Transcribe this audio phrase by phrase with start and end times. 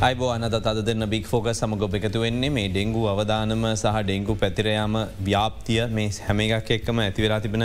[0.00, 4.34] අයිබෝ අනද අද දෙන්න බික් ෆෝක සමග ඔබ එකතු වෙන්නේ මේ ඩෙංගු අවධානම සහ ඩෙංගු
[4.34, 4.94] පැතිරයාම
[5.26, 7.64] ව්‍යාප්තිය මේ හැම එකක් එක්කම ඇතිවෙලා තිබෙන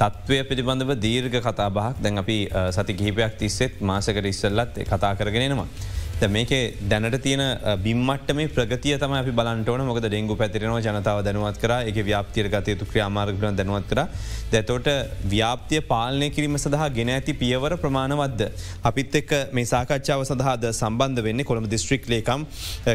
[0.00, 2.38] තත්ත්වය පිළිබඳව දීර්ඝ කතාබහක් දැන් අපි
[2.76, 5.68] සති කිහිපයක් තිස්සෙත් මාසකට ඉස්සල්ලත් කතා කරගෙනෙනවා.
[6.16, 6.48] මේක
[6.88, 7.42] දැනට තියෙන
[7.84, 12.86] බිම්මට මේ ප්‍රගතිය තම අපි බලන්ටවන මොක ඩෙංගු පැතිරෙනවා ජනතාව දැනුවත් කර එක ව්‍යාපතිර ගතයුතු
[12.88, 14.06] ක්‍රියාමාර්ග දැනුවත් කර.
[14.50, 14.88] දැතෝට
[15.28, 18.48] ව්‍යාපතිය පාලනය කිරීම සඳහා ගෙන ඇති පියවර ප්‍රමාණවද්ද.
[18.82, 22.46] අපිත් එක් මේ සාකච්ඡාව සඳහාද සම්බන්ධ වෙන්න කොළම දිස්ත්‍රික් ලේකම්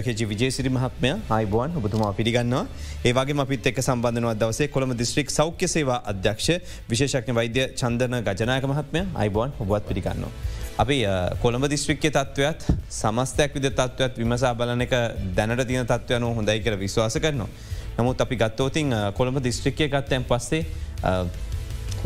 [0.08, 1.14] කෙජි විජේසිරි මහත්මය.
[1.30, 2.66] අයිබුවන් ඔබතුමා පිළිගන්නවා.
[3.06, 6.50] ඒවාගේ අපිත් එක් සම්බන්ධනව දවසේ කොළම දිස්ත්‍රික් සෞඛ්‍ය සේවා අධ්‍යක්ෂ
[6.90, 9.06] විශේෂක්න වෛද්‍ය චන්දන ගජනායක මහත්මය.
[9.14, 10.34] අයිබුවන් ඔබත් පිළිගන්නවා.
[10.82, 10.98] අපි
[11.42, 14.94] කොළඹ දිස්ත්‍රික්්‍ය තත්ත්වයක් සමස්තයක් විද තත්ත්වත් විමසා බලන එක
[15.38, 17.50] දැනට තියන තත්වයන හොඳයි කර විශ්වාස කරනවා.
[17.98, 20.66] නමුත් අපි ගත්තෝතින් කොළඹ දිස්ත්‍රික්කය ගත්තයන් පස්සේ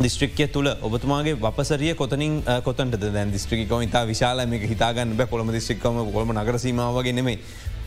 [0.04, 6.02] දිස්ත්‍රික්කය තුළ ඔබතුමාගේ වපසරිය කොතනින් කොතට දැ දිස්ත්‍රික ඉතා විශාල මේ හිතාගන්න බ කොළම දිස්ත්‍රික්කම
[6.12, 7.38] කොළම නගරසීමාවගේ නෙමයි.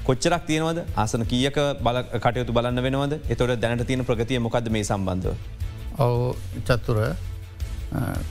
[0.08, 5.36] කොච්චරක් තියෙනවද ආසන කියක බල කටයුතු බලන්න වෙනවද එතොට දැනට තියෙන ප්‍රගතිය මොකද මේ සම්බන්ධව.
[6.00, 6.34] ඔවු
[6.66, 7.29] චත්තුර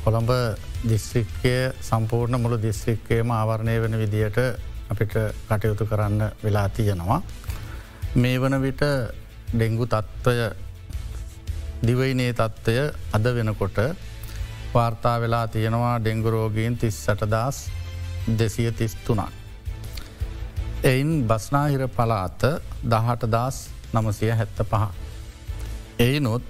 [0.04, 0.30] කොළඹ
[0.84, 4.38] දිස්ත්‍රික්කය සම්පූර්ණ මුළු දිස්ත්‍රික්කයම ආවරණය වෙන විදියට
[4.90, 5.14] අපිට
[5.48, 7.22] කටයුතු කරන්න වෙලා තියෙනවා.
[8.14, 8.82] මේ වන විට
[9.52, 10.46] ඩෙංගු තත්ත්වය
[11.82, 12.76] දිවයිනේ තත්ත්වය
[13.12, 13.78] අද වෙනකොට
[14.74, 17.58] වාර්තා වෙලා තියෙනවා ඩෙංගුරෝගීන් තිස් සටදස්
[18.38, 19.28] දෙසිය තිස් තුනක්.
[20.84, 22.42] එයින් බස්නාහිර පලාත
[22.84, 23.56] දහට දස්
[23.92, 24.84] නමසය හැත්ත පහ.
[25.98, 26.42] එයිනොත්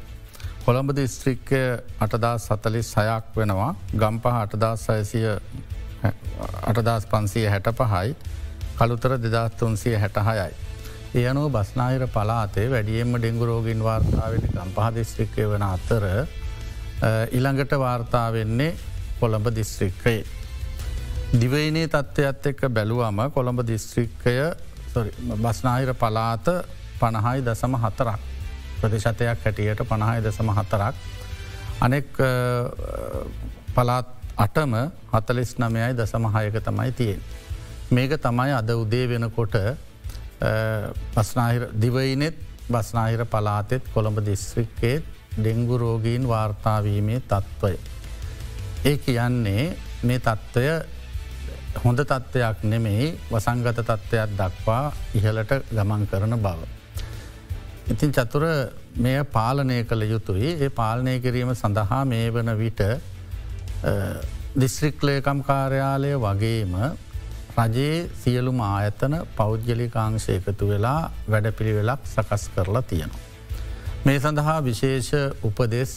[0.69, 1.59] කොළඹ දිස්ත්‍රික්කය
[1.99, 5.31] අටදා සතලිස් සයක් වෙනවා ගම්පහ අටදස් සයසිය
[6.71, 8.11] අටදස් පන්සිය හැට පහයි
[8.77, 10.53] කළුතර දෙදස්තුන්සිය හැටහයයි.
[11.15, 16.05] ඒ අනුව බස්නාහිර පලාතේ වැඩියෙන්ම ඩෙංගු රෝගින් වාර්තාාවට ගම්පහ දිස්ත්‍රික්කය වන අතර
[17.33, 18.71] ඉළඟට වාර්තාාවෙන්නේ
[19.21, 20.25] කොළඹ දිස්ත්‍රික්කයේ.
[21.35, 24.41] දිවයිනේ තත්ත්වයක්ත් එක්ක බැලුවම කොළඹ දිස්ත්‍රික්කය
[25.39, 26.57] බස්නාහිර පලාත
[27.01, 28.38] පණහයි දසම හතරක්
[28.81, 30.95] ප්‍රතිශතයක් හැටියට පණහයි දසම හතරක්.
[31.81, 32.07] අනෙක්
[33.75, 34.07] පලාත්
[34.37, 34.75] අටම
[35.11, 37.21] හතලිස් නමයයි දසමහයක තමයි තියෙන්.
[37.91, 39.55] මේක තමයි අද උදේ වෙනකොට
[41.15, 42.37] පස්නාහිර දිවයිනෙත්
[42.69, 45.03] බස්නාහිර පලාතෙත් කොළඹ දිස්ත්‍රික්කේත්
[45.35, 47.75] ඩෙංගු රෝගීන් වාර්තාාවීමේ තත්ත්වය.
[48.85, 50.71] ඒ කියන්නේ මේ තත්ත්වය
[51.77, 56.59] හොඳ තත්ත්වයක් නෙමෙයි වසංගත තත්ත්වයක් දක්වා ඉහලට ගමන් කරන බව.
[57.89, 58.45] ඉතින් චතුර
[58.97, 62.81] මෙය පාලනය කළ යුතුයි ඒ පාලනය කිරීම සඳහා මේ වන විට
[64.55, 66.75] දිස්ත්‍රික්ලේකම් කාර්යාලය වගේම
[67.59, 73.25] රජයේ සියලුම ආයතන පෞද්ගලිකාංශය එකතු වෙලා වැඩපිළිවෙලක් සකස් කරලා තියෙනවා.
[74.05, 75.11] මේ සඳහා විශේෂ
[75.43, 75.93] උපදෙස්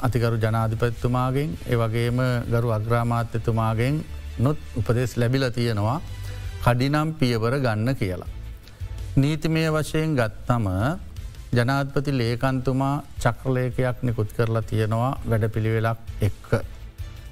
[0.00, 4.00] අතිකරු ජනාධිපත්තුමාගෙන් ඒවගේම ගරු අග්‍රාමාත්‍යතුමාගෙන්
[4.38, 5.98] නොත් උපදෙස් ලැබිල තියෙනවා
[6.62, 8.32] කඩිනම් පියවර ගන්න කියලා.
[9.16, 10.64] නීතිමය වශයෙන් ගත්තම
[11.52, 16.48] ජනාධපති ලේකන්තුමා චක්‍රලේකයක් නිකුත් කරලා තියෙනවා වැඩපිළිවෙලක් එක්ක.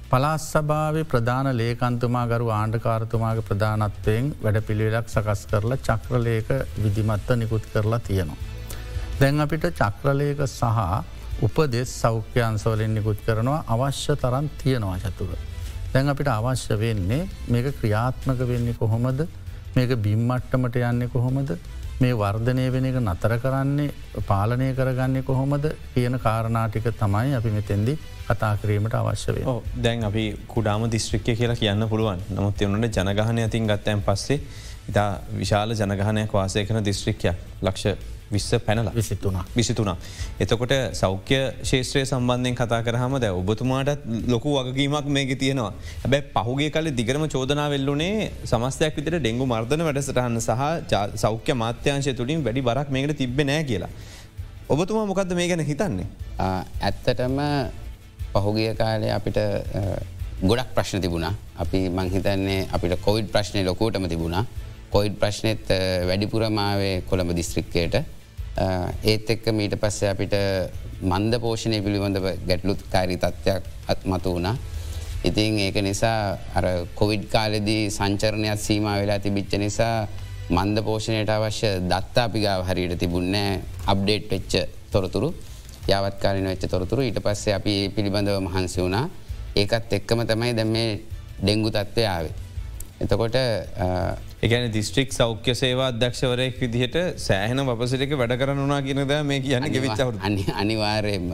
[0.09, 6.47] පලාස් සභාව ප්‍රධාන ලේකන්තුමා ගරු ආණ්ඩකාරතුමාගේ ප්‍රධානත්වයෙන් වැඩපිළිවෙලක් සකස් කරලා චක්‍රලේක
[6.83, 8.39] විදිමත්ත නිකුත් කරලා තියෙනවා.
[9.19, 10.63] දැන් අපිට චක්‍රලේක සහ
[11.41, 15.35] උපදෙස් සෞඛ්‍යන්සවලින් නිකුත් කරනවා අවශ්‍ය තරන් තියෙනවා චතුර.
[15.93, 19.27] දැන් අපිට අවශ්‍ය වෙන්නේ මේක ක්‍රියාත්මක වෙන්නේ කොහොමද
[19.75, 21.55] මේක බිම්මට්ටමට යන්නේ කොහොමද?
[22.01, 23.93] මේ වර්ධනය වෙන එක නතර කරන්නේ
[24.27, 27.93] පාලනය කරගන්නේ කොහොමද කියන කාරණාටික තමයි අපි මෙතෙන්දි
[28.27, 29.55] කතා කිරීමට අවශ්‍ය වේ.
[29.83, 32.21] දැන් අපි කුඩාම දිස්ත්‍රික්කය කියලා කියන්න පුළුවන්.
[32.35, 34.39] නමුත් එවනට ජනගහනය අතින් ගත්තයන් පස්සේ
[34.89, 39.95] ඉතා විශාල ජනගහනයක් වාසය කන දිස්ත්‍රික්කයක් ලක්ෂ විස්ස පැනල විසිතුනා විසිතුනා.
[40.39, 45.71] එතකොට සෞඛ්‍ය ශේත්‍රය සම්බන්ධයෙන් කතා කරහම දැ ඔබතුමාටත් ලොකු වගකීමක් මේක තියෙනවා
[46.03, 50.63] හැබැ පහුගේ කල දිගරම චෝදනා වෙල්ලුනේ සමස්තයක් විතර ඩෙංගු මර්ධන වැඩසටහන්න සහ
[51.17, 53.91] සෞඛ්‍ය මාත්‍යංශය තුළින් වැඩි බරක් මේකට තිබෙ නෑ කියලා.
[54.69, 56.09] ඔබතුමා මොකක්ද මේ ගැන හිතන්නේ.
[56.39, 57.39] ඇත්තටම
[58.35, 59.39] පහුගිය කාලය අපිට
[60.43, 64.45] ගොඩක් ප්‍රශ්න තිබුණා අපි මංහිතන්නේ අපිට කොවිඩ් ප්‍රශ්නය ලොකෝටම තිබුණා
[64.93, 65.69] කොයිඩ් ප්‍රශ්නයත්
[66.09, 67.95] වැඩිපුරමාවේ කොළඹ දිස්ත්‍රික්කයට
[69.03, 70.35] ඒත් එක්ක මීට පස්සේ අපිට
[71.01, 74.55] මන්ද පෝෂණය පිළිබඳව ගැටලුත් කාරී තත්ත්වයක් අත් මතු වුණා.
[75.23, 80.07] ඉතින් ඒක නිසා අර කොවිඩ් කාලෙදී සංචරණයක් සීම වෙලා තිබිච්ච නිසා
[80.49, 84.53] මන්ද පෝෂණයට අවශ්‍ය දත්තා අපිගාව හරියට තිබුන්නෑ අප්ඩේට් වෙච්ච
[84.91, 85.33] තොරතුරු
[85.89, 89.05] යවත්කාලන වෙච්ච තොරතුරු ඊට පස්සේ අපි පිළිබඳව මහන්සි වුණා
[89.55, 90.89] ඒකත් එක්කම තමයි දැ මේ
[91.41, 92.42] ඩෙංගු තත්ත්වය ආවේ.
[93.03, 93.35] එතකොට
[94.45, 100.19] එකන දිස්ත්‍රික් සෞඛ්‍ය සේවා අධ්‍යක්ෂවරයෙක් විදිහට සෑහන වපසටක වැඩ කරනුනා කියනද මේ කියන්න ගෙවිච්චවරු
[100.61, 101.25] අනිවාර්යම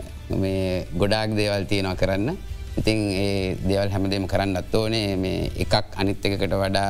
[0.43, 2.37] මේ ගොඩාක් දේවල් තියෙනවා කරන්න.
[2.79, 5.15] ඉතින් ඒ දේවල් හැමදේම කරන්නත් ඕනේ.
[5.15, 6.89] මේ එකක් අනිත් එකකට වඩා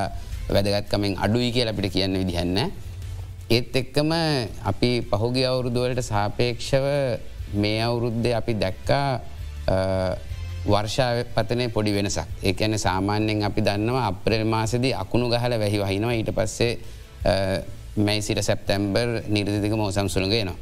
[0.49, 2.71] වැදගත්කමෙන් අඩුයි කියල අපිට කියන්න විදිහන්න.
[3.49, 4.15] ඒත් එක්කම
[4.63, 6.87] අපි පහුගිය අවුරුදුවලට සාපේක්ෂව
[7.55, 9.07] මේ අවුරුද්ධ අපි දැක්කා
[10.65, 16.31] වර්ෂාව පතනය පොඩි වෙනසක් ඒකන සාමාන්‍යයෙන් අපි දන්නවා අප්‍රල් මාසදී අකුණු ගහල වැහි වහිනවා ඊට
[16.31, 16.71] පස්සේ
[17.97, 20.57] මැයි සිට සැප්තැම්බර් නිර්දික මෝසම් සුළගේනවා.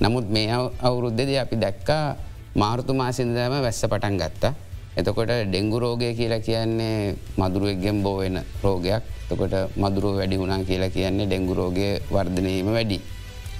[0.00, 0.48] නමුත් මේ
[0.80, 2.16] අවුරුද්ධද අපි දැක්කා
[2.54, 4.54] මාර්තු මාසින්දම වැස්ස පටන් ගත්තා.
[4.96, 11.54] එතකොට ඩෙංගු රෝගය කියලා කියන්නේ මදුරුවක්ගෙන් බෝවෙන රෝගයක් තකොට මදුරුව වැඩි වුණා කියලා කියන්නේ ඩෙංගු
[11.54, 12.98] රෝගය වර්ධනීම වැඩි.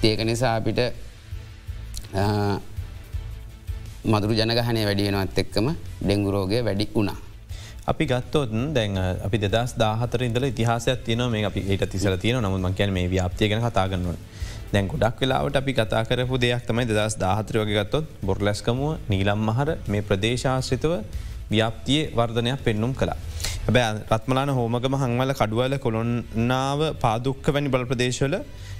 [0.03, 0.79] ඒක නිසා අපිට
[4.05, 5.67] මදුරු ජනගහනය වැඩි වෙනවත් එක්කම
[6.01, 7.17] ඩෙංගු රෝගය වැඩි වුණා.
[7.85, 12.61] අපි ගත්තොත් දැන් අපි දෙදස් දාහතර ඉදල ඉතිහාසයක් තියන මේ අපි ඒට තිසර තියන නමුත්
[12.61, 14.19] මකැන මේ ව්‍යාපතිය ගැන කතාගන්නුවන්
[14.71, 19.69] දැන් ගොඩක් වෙලාවට අපි කතා කරපු දෙයක් තමයි දෙදස් දාහතර වගේ ගත්තොත් බොර්ලැස්කමුව නීලම් මහර
[19.87, 20.93] මේ ප්‍රදේශාශ්‍රිතව
[21.49, 23.17] ව්‍යාපතිය වර්ධනයක් පෙන්නුම් කලා.
[23.65, 28.35] හැබැ රත්මලාන හෝමගම හංවල කඩුවල කොළොන්නාව පාදුක්ක වැනි බල ප්‍රදේශවල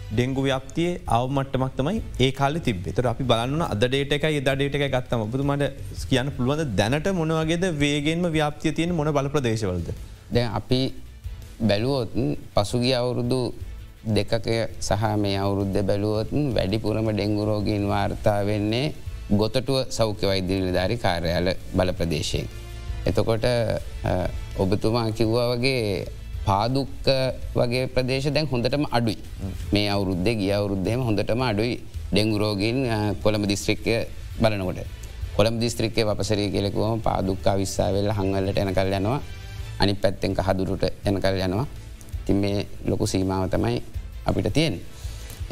[0.10, 5.24] ඩෙංගු ව්‍යපතියේ අවමට්ටමක් තමයි ඒ කාල තිබෙතර අපි බලන්න අද ඩේට එක දඩේට එක ගත්තම
[5.26, 5.66] බුතුමට
[6.10, 9.90] කියන්න පුළුවන්ද දැනට මොනවගේද වේගෙන්ම ව්‍යාපතිය තියෙන මොන බල ප්‍රදේශවලද.
[10.32, 10.80] දැ අපි
[11.62, 12.10] බැලුවොත්
[12.56, 13.42] පසුගිය අවුරුදු
[14.10, 18.94] දෙකක සහ මේ අවුරුද්ධ බැලුවොත්න් වැඩිපුරම ඩෙංගුරෝගීන් වාර්තා වෙන්නේ
[19.32, 22.48] ගොතටුව සෞඛ්‍ය වෛද්‍යල ධාරි කාර්යාල බල ප්‍රදේශයෙන්.
[23.06, 23.46] එතකොට
[24.58, 25.84] ඔබතුමා කිව්වා වගේ
[26.50, 27.08] පාදුක්ක
[27.54, 29.18] වගේ ප්‍රදේශ දැන් හොඳටම අඩුයි.
[29.74, 31.76] මේ අවුරුද්ධ ගිය අවුරුද්ධයම හොඳටම අඩුයි.
[32.12, 32.78] ඩෙංගුරෝගින්
[33.24, 33.98] කොළඹ දිස්ත්‍රික්කය
[34.42, 34.80] බලනකොට.
[35.38, 39.20] කොළම් දිස්ත්‍රික්කය වපසරී කෙලෙකුවම පාදුක්කා විස්සාවෙල්ල හංවල්ලට එන කල් යනවා.
[39.80, 41.68] අනි පැත්තෙන් හදුරුට එන කල් යනවා.
[42.26, 43.78] තින් මේ ලොකු සීමාව තමයි
[44.26, 44.82] අපිට තියෙන්.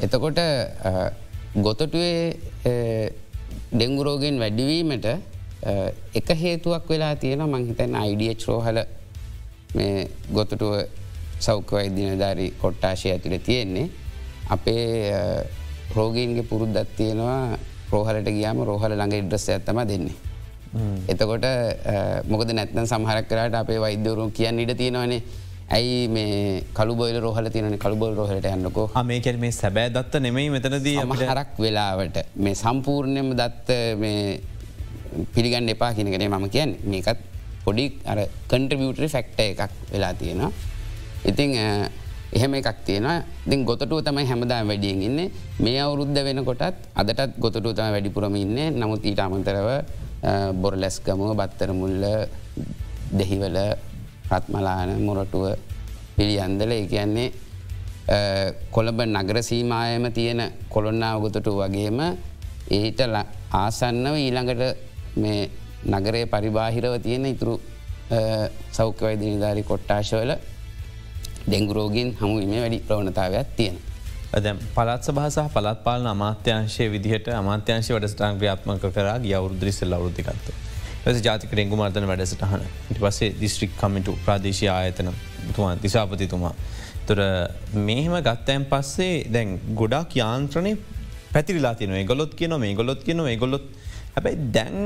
[0.02, 0.40] එතකොට
[1.58, 3.14] ගොතටුවේ
[3.72, 5.08] ඩෙංගුරෝගෙන් වැඩිවීමට
[6.14, 8.80] එක හේතුවක් වෙලා තියෙන මංහිතන් අයිඩිය චරෝහල
[9.76, 10.74] මේ ගොතුටුව
[11.40, 13.90] සෞඛ්‍යවයි දිනධාරි කොට්ටාශය ඇතුළ තියෙන්නේ.
[14.50, 14.86] අපේ
[15.96, 17.58] රෝගීන්ගේ පුරුද්දත් තියෙනවා
[17.92, 20.16] රෝහලට ගියාම රෝහල ළඟ ඉඩ්‍රස්ස ඇත්තම දෙන්නේ.
[21.12, 21.46] එතකොට
[22.32, 25.22] මොකද නැත්න සහරක් කරට අපේ වෛද්‍යවරුම් කියන්න ඉඩ තියෙනවනේ.
[25.76, 28.88] ඇයි මේ කළුබොල රෝහල තියන කළුබොල් රෝහලට යන්නකෝ.
[29.12, 33.70] මේකැ මේ සැබෑ දත්ත නෙමයි මෙතනදී හරක් වෙලාවට මේ සම්පූර්ණයම දත්ත
[35.36, 36.76] පිළිගන්න එපා කියනකනේ මම කියන්න.
[36.92, 37.20] මේකත්
[37.68, 38.20] පොඩි අර
[38.50, 39.62] කන්ට්‍රවියටරි ෆෙක්ට එකක්
[39.92, 40.52] වෙලා තියෙනවා.
[41.26, 41.52] ඉතිං
[42.32, 43.08] එහෙම එකක් තියෙන
[43.46, 45.20] දින් ගොතටුව තමයි හැමදා වැඩියෙන් ඉන්න.
[45.60, 46.64] මේ අවුරුද්ධ වෙන කොටත්
[46.96, 48.58] අදටත් ගොතටුව තම වැඩිපුරම ඉන්න.
[48.74, 49.70] නමුත් ඊට අමතරව
[50.54, 52.04] බොර ලැස්කමුව බත්තර මුල්ල
[53.12, 53.58] දෙහිවල
[54.32, 55.46] රත්මලාන මොරටුව
[56.16, 57.28] පිළියන්දල ඒ කියන්නේ
[58.72, 62.00] කොළඹ නගර සීමායම තියෙන කොළොන්නා ගොතටු වගේම
[62.72, 63.02] ඒට
[63.54, 64.64] ආසන්නව ඊළඟට
[65.16, 65.50] මේ
[65.88, 67.56] නගරේ පරිබාහිරව තියෙන ඉතුරු
[68.72, 70.32] සෞඛ්‍යවයිද නිධාරි කොට්ටාශවල
[71.48, 73.78] ඩෙංගුරෝගින් හමුවීම වැඩි ප්‍රවණතාවයක් තියෙන.
[74.38, 80.52] දැම් පලත් සභහස පලත් පාලන අමාත්‍යංශය විදිහට අමාත්‍යංශය වැඩස්ටාන් ක්‍රියාත්මක කර ගිය අවුද්‍රිසල් අවුද්ධකත්තු.
[81.08, 85.12] ස ජාතික ඩෙංගු මර්තන වැඩසටහන ඉට පස්සේ දිස්ත්‍රික් කමිටු ප්‍රදේශය ආයතන
[85.56, 86.54] තුමා දිසාපතිතුමා.
[87.08, 87.20] තොර
[87.82, 90.74] මෙහෙම ගත්තයන් පස්සේ දැන් ගොඩක් යාන්ත්‍රණය
[91.32, 93.66] පැතිරිලා තියන ගොලොත් කියන මේ ගොලොත් කියන ගොලොත්
[94.18, 94.78] හැබැයි දැන්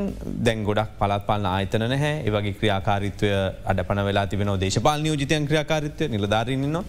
[0.43, 3.29] දැන් ගොඩක් පලත් පාලන ආයතන නැහැ ඒවගේ ක්‍රියාකාරිත්වය
[3.65, 6.79] අඩ පන වෙලා තිබෙන දේශපාල නියෝජිතයන් ක්‍රියාකාරිත්වය නිලධාරන්නන්න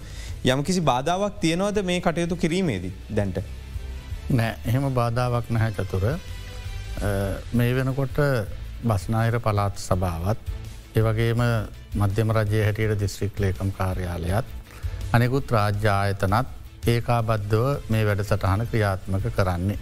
[0.46, 3.38] යම් කිසි බාධාවක් තියෙනවද මේ කටයුතු කිරීමේදී දැන්ට.
[4.30, 6.08] නෑ එහෙම බාධාවක් නැහැ චතුර
[7.52, 8.18] මේ වෙනකොට
[8.84, 10.50] බස්නාහිර පලාත් සභාවත්
[10.96, 11.44] ඒවගේම
[11.96, 14.50] මධ්‍යම රජය හැටියට දිස්ත්‍රික් ලේකම් කාර්යාලයත්
[15.12, 19.80] අනෙකුත් රාජ්‍ය ආයතනත් ඒකාබද්ධව මේ වැඩසටහන ක්‍රියාත්මක කරන්නේ.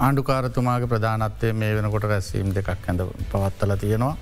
[0.00, 4.14] ආණ්ඩුකාරතුමාගේ ප්‍රධානත්වය මේ වෙනකොට රැස්වීම් දෙකක් ඇඳ පවත්තල තියෙනවා.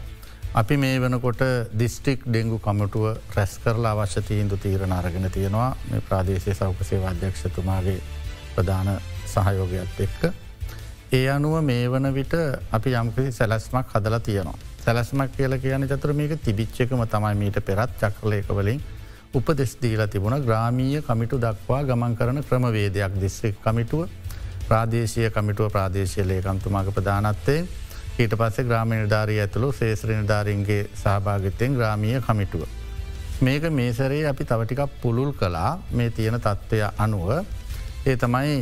[0.53, 1.43] අපි මේ වෙනකොට
[1.75, 3.05] දිස්ටික් ඩෙංගු කමටුව
[3.37, 7.97] රැස් කරලා අවශ්‍ය තීන්දු තීරණ අරගෙන තියෙනවා මේ ප්‍රාදේශය සෞකසේ අධ්‍යක්ෂතුමාගේ
[8.55, 8.91] ප්‍රධාන
[9.27, 10.23] සහයෝගයක් එක්ක.
[11.13, 12.35] ඒ අනුව මේ වන විට
[12.73, 14.59] අපි යම්කිසි සැලස්මක් හදලා තියෙනවා.
[14.81, 18.83] සැලස්මක් කියල කියන චතුර මේක තිබිච්චකම තමයි මීට පෙරත් චක්‍රලයකවලින්
[19.33, 24.09] උපදෙස් දීලා තිබුණ ග්‍රාමීය කමිටු දක්වා ගමන් කරන ක්‍රමවේදයක් දිස්ත්‍රික් කමිටුව
[24.69, 27.61] ප්‍රාදේශය කමිටුව ප්‍රාදේශය ලේකම්තුමාගේ ප්‍රධානත්තේ
[28.19, 32.67] ඊට පස්සේ ග්‍රාම නිධාරී ඇතුළු ශේත්‍ර නිධාරීන්ගේ සහභාගිතයෙන් ග්‍රාමිය කමිටුව.
[33.41, 37.31] මේක මේසරේ අපි තවටිකක් පුළුල් කලා මේ තියෙන තත්ත්වය අනුව
[38.05, 38.59] ඒ තමයි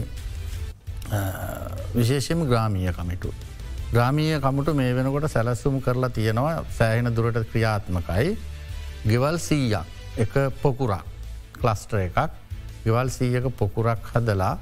[1.94, 3.32] විශේෂම ග්‍රාමීය කමිටු.
[3.88, 8.38] ග්‍රාමීය කමුට මේ වෙනකොට සැලස්සුම් කරලා තියෙනවා සෑහෙන දුරට ක්‍රියාත්මකයි
[9.04, 9.86] ගෙවල් සීයක්
[10.18, 10.32] එක
[10.62, 11.04] පොකුරක්
[11.54, 12.18] ක්ලස්ටර එකක්
[12.84, 14.58] ගෙවල් සීයක පොකුරක් හදලා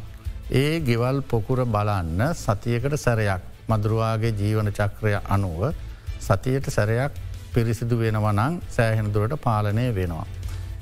[0.52, 5.72] ඒ ගෙවල් පොකුර බලන්න සතියකට සැරයක් මදුරුවාගේ ජීවන චක්‍රය අනුව
[6.20, 7.12] සතියට සැරයක්
[7.54, 10.26] පිරිසිදු වෙනවනං සෑහෙන දුරට පාලනය වෙනවා.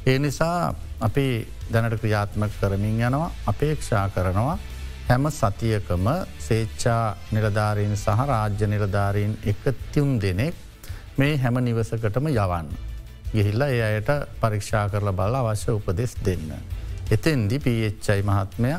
[0.07, 1.27] ඒ නිසා අපි
[1.73, 4.59] දැනට ක්‍රියාත්මක කරමින් යනවා අපේක්ෂා කරනවා
[5.09, 6.07] හැම සතියකම
[6.39, 10.55] සේච්චා නිලධාරීන් සහ රාජ්‍ය නිලධාරීන් එකතියුම් දෙනෙක්
[11.17, 12.69] මේ හැම නිවසකටම යවන්න.
[13.33, 16.51] ගිහිල්ල ඒ අයට පරීක්ෂා කරල බල අවශ්‍ය උපදෙස් දෙන්න.
[17.11, 18.75] එතෙන්දි පHයි මහත්මය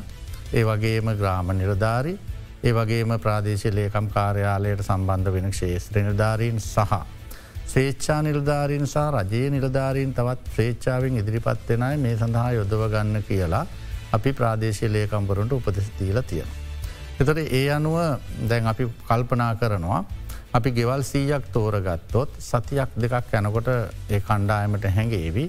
[0.53, 2.17] ඒ වගේම ග්‍රාම නිලධාරී
[2.63, 6.93] ඒ වගේම ප්‍රාදේශ ලේකම් කාර්යාලයට සම්බන්ධ වෙන ක්ෂේත්‍ර නිලධාරීන් සහ.
[7.67, 13.65] ශ්‍රේච්ඡා නිලධාරීන් සහ රජයේ නිලධාරීන් තවත් ශ්‍රේච්ඡාවෙන් ඉදිරිපත් වෙනයි මේ සඳහා යොදව ගන්න කියලා
[14.11, 16.49] අපි ප්‍රාදේශය ලේකම්බරුන්ට උපදෙස්දීල තියෙන.
[17.19, 17.97] එතට ඒ අනුව
[18.49, 20.01] දැන් අපි කල්පනා කරනවා
[20.53, 25.45] අපි ගෙවල් සීයක් තෝරගත්තොත් සතියක් දෙකක් යැනකොට ඒ කණ්ඩායමට හැඟේවි.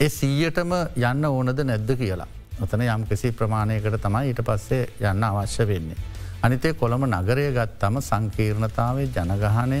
[0.00, 2.30] ඒ සීයටම යන්න ඕනද නැද්ද කියලා.
[2.62, 5.96] ඔතන යම් කිසි ප්‍රමාණයකට තමයි ඊට පස්සේ යන්න අවශ්‍ය වෙන්නේ.
[6.42, 9.80] අනිතේ කොළඹ නගරය ගත්තම සංකීර්ණතාවේ ජනගහනය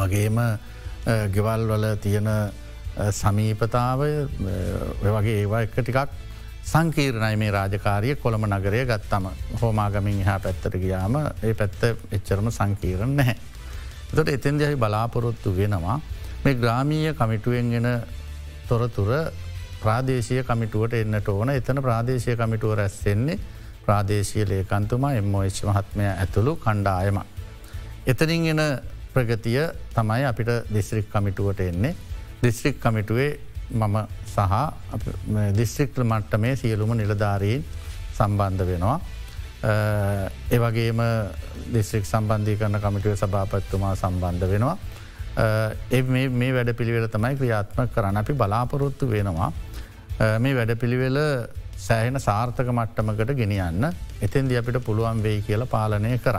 [0.00, 0.40] වගේම
[1.34, 2.28] ගෙවල් වල තියෙන
[3.12, 4.00] සමීපතාව
[5.02, 6.26] වගේ ඒවා එක ටිකක්
[6.68, 9.28] සංකීර්ණයි මේ රාජකාරිය කොළඹ නගරය ගත්තම
[9.60, 13.36] හෝමාගමින් හා පැත්තට ගියාම ඒ පැත්ත එච්චරම සංකීරණ නැහැ.
[14.14, 16.00] තොට එතෙන්ද ඇහි බලාපොරොත්තු වෙනවා
[16.44, 17.88] මේ ග්‍රාමීය කමිටුවෙන්ගෙන
[18.68, 19.10] තොරතුර
[19.82, 23.38] ප්‍රාදේශය කමිටුවට එන්නට ඕන එතන ප්‍රාදේශය කමිටුව රැස්සෙන්නේ
[23.84, 27.18] ප්‍රාදේශය ලේකන්තුමා එම්මෝච්ච මහත්මය ඇතුළු කණ්ඩායම.
[28.06, 28.62] එතනින් එන
[29.14, 29.60] ප්‍රගතිය
[29.94, 31.94] තමයි අපිට දිස්ත්‍රික් කමිටුවට එන්නේ
[32.42, 33.30] දිස්ත්‍රික් කමිටුවේ
[33.72, 34.40] මම සහ
[35.54, 37.64] දිස්ත්‍රික්ල මට්ට මේ සියලුම නිලධාරීන්
[38.14, 38.98] සම්බන්ධ වෙනවා.
[40.50, 41.00] ඒවගේම
[41.72, 44.76] දිස්ත්‍රික් සම්බන්ධී කරන කමිටුව සභාපත්තුමා සම්බන්ධ වෙනවා.
[45.90, 49.52] එ මේ වැඩ පිළිවෙල තමයි ක්‍රියාත්ම කරන්න අපි බලාපොරොත්තු වෙනවා.
[50.18, 51.18] මේ වැඩ පිළිවෙල
[51.78, 53.84] සෑහෙන සාර්ථක මට්ටමකට ගෙනියන්න
[54.26, 56.38] එතෙන්දි අපිට පුළුවන් වෙයි කියල පාලනය කර.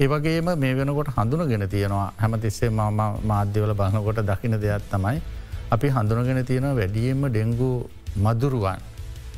[0.00, 5.20] ඒවගේම මේ වෙනකොට හඳුන ගෙන තියෙනවා හැමතිස්සේ මම මාධ්‍යවල බහනකොට දකින දෙයක් තමයි
[5.70, 7.70] අපි හඳුනගෙන තියෙන වැඩියෙන්ම ඩෙංගු
[8.18, 8.80] මදුරුවන්.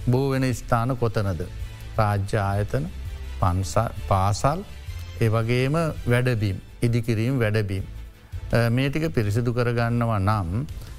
[0.07, 1.43] බෝ වෙන ස්ථාන කොතනද?
[1.99, 2.89] රාජ්‍ය ආයතන
[4.09, 4.61] පාසල්
[5.21, 7.85] ඒවගේම වැඩබීම් ඉදිකිරීම් වැඩබීම්.
[8.71, 10.49] මේටික පිරිසිදු කරගන්නවා නම්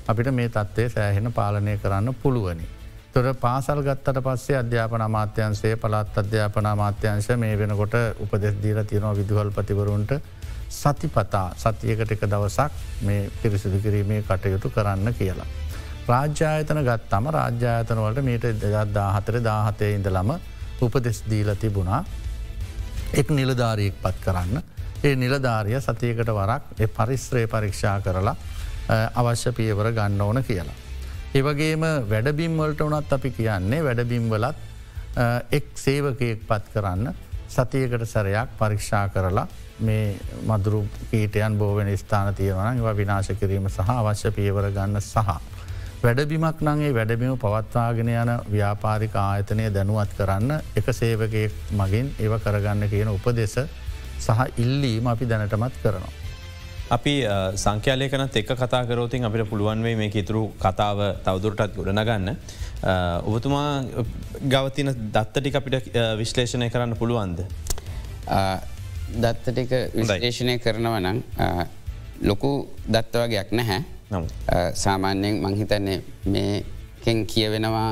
[0.09, 2.65] අපිට මේ තත්ත්වය සෑහෙන පාලනය කරන්න පුළුවනි.
[3.13, 9.51] තොර පාසල් ගත්තට පස්සේ අධ්‍යාපන අමාත්‍යන්සේ පළත් අධ්‍යාපන අමාත්‍යංශ මේ වෙනකොට උපදෙස් දීර තියෙනවා විදුහල්
[9.51, 10.13] පතිවරුන්ට
[10.71, 15.49] සතිපතා සතියකට එක දවසක් මේ පිරිසිදු කිරීමේ කටයුතු කරන්න කියලා.
[16.07, 20.33] රාජ්‍යායතන ගත්තම රාජ්‍යායතන වලට මීට දෙදා හතර දාහතය ඉඳලම
[20.81, 22.03] උපදෙස් දීල තිබුණා
[23.13, 24.61] එක් නිලධාරයෙක් පත් කරන්න
[25.03, 28.35] ඒ නිලධාරිය සතියකට වරක් එ පරිස්ත්‍රය පරීක්ෂා කරලා
[28.89, 30.77] අවශ්‍ය පියවර ගන්න ඕන කියලා.
[31.35, 34.55] ඒවගේම වැඩබිම්වලට වනත් අපි කියන්නේ වැඩබිම්වලත්
[35.51, 37.13] එක් සේවකයෙක් පත් කරන්න
[37.49, 39.47] සතියකට සැරයක් පරීක්ෂා කරලා
[39.79, 40.15] මේ
[40.47, 40.81] මදුරු
[41.11, 45.39] කීටයන් බෝවෙන ස්ථාන තියෙනවන වා විනාශ කිරීම සහ අවශ්‍ය පියවර ගන්න සහ.
[46.03, 53.09] වැඩබිමක් නගේ වැඩබිම පවත්වාගෙන යන ව්‍යාපාරික ආයතනය දැනුවත් කරන්න එක සේවකයෙක් මගින් ඒව කරගන්න කියන
[53.09, 53.55] උපදෙස
[54.19, 56.18] සහ ඉල්ලීම අපි දැනටමත් කරනවා.
[56.89, 57.13] අපි
[57.55, 62.29] සංඛ්‍යාලයකනත් එක් කතා කරෝතින් අපිට පුළුවන්වේ මේ ඉතුරු කතාව තවදුරටත් ගොඩනගන්න.
[63.25, 63.83] ඔබතුමා
[64.53, 67.39] ගවතින දත්තටික අපිට විශ්ලේෂණය කරන්න පුළුවන්ද.
[69.23, 71.21] දත්තටික විශ්ලේෂණය කරනවනං
[72.21, 72.51] ලොකු
[72.87, 73.81] දත්තවගයක් නැහැ
[74.75, 77.91] සාමාන්‍යයෙන් මංහිතන්නේ මේකෙන් කියවෙනවා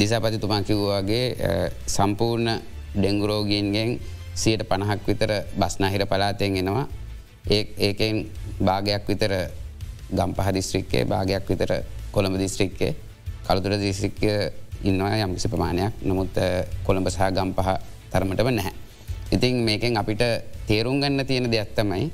[0.00, 1.26] දිසාපතිතුමා කිව්වාගේ
[1.86, 2.60] සම්පූර්ණ
[2.96, 3.90] ඩෙංගුරෝගීන්ගෙන්
[4.36, 6.86] සියට පණහක් විතර බස්නාහිර පලාතයෙන් එනවා.
[7.80, 8.16] ඒකෙන්
[8.60, 9.32] භාගයක් විතර
[10.10, 11.70] ගම්පහ දිස්ත්‍රික්කේ භාගයක් විතර
[12.12, 12.92] කොළඹ දිස්ත්‍රික්කේ
[13.44, 14.32] කළුතුර දිස්ත්‍රික්කය
[14.82, 15.92] ඉන්නවා යම්කිසි ප්‍රමාණයක්.
[16.02, 16.34] නමුත්
[16.84, 17.68] කොළඹ සහ ගම්පහ
[18.12, 18.74] තරමටම නැහැ.
[19.32, 20.22] ඉතින් මේකෙන් අපිට
[20.66, 22.10] තේරුම් ගන්න තියෙන දෙයක්ත්තමයි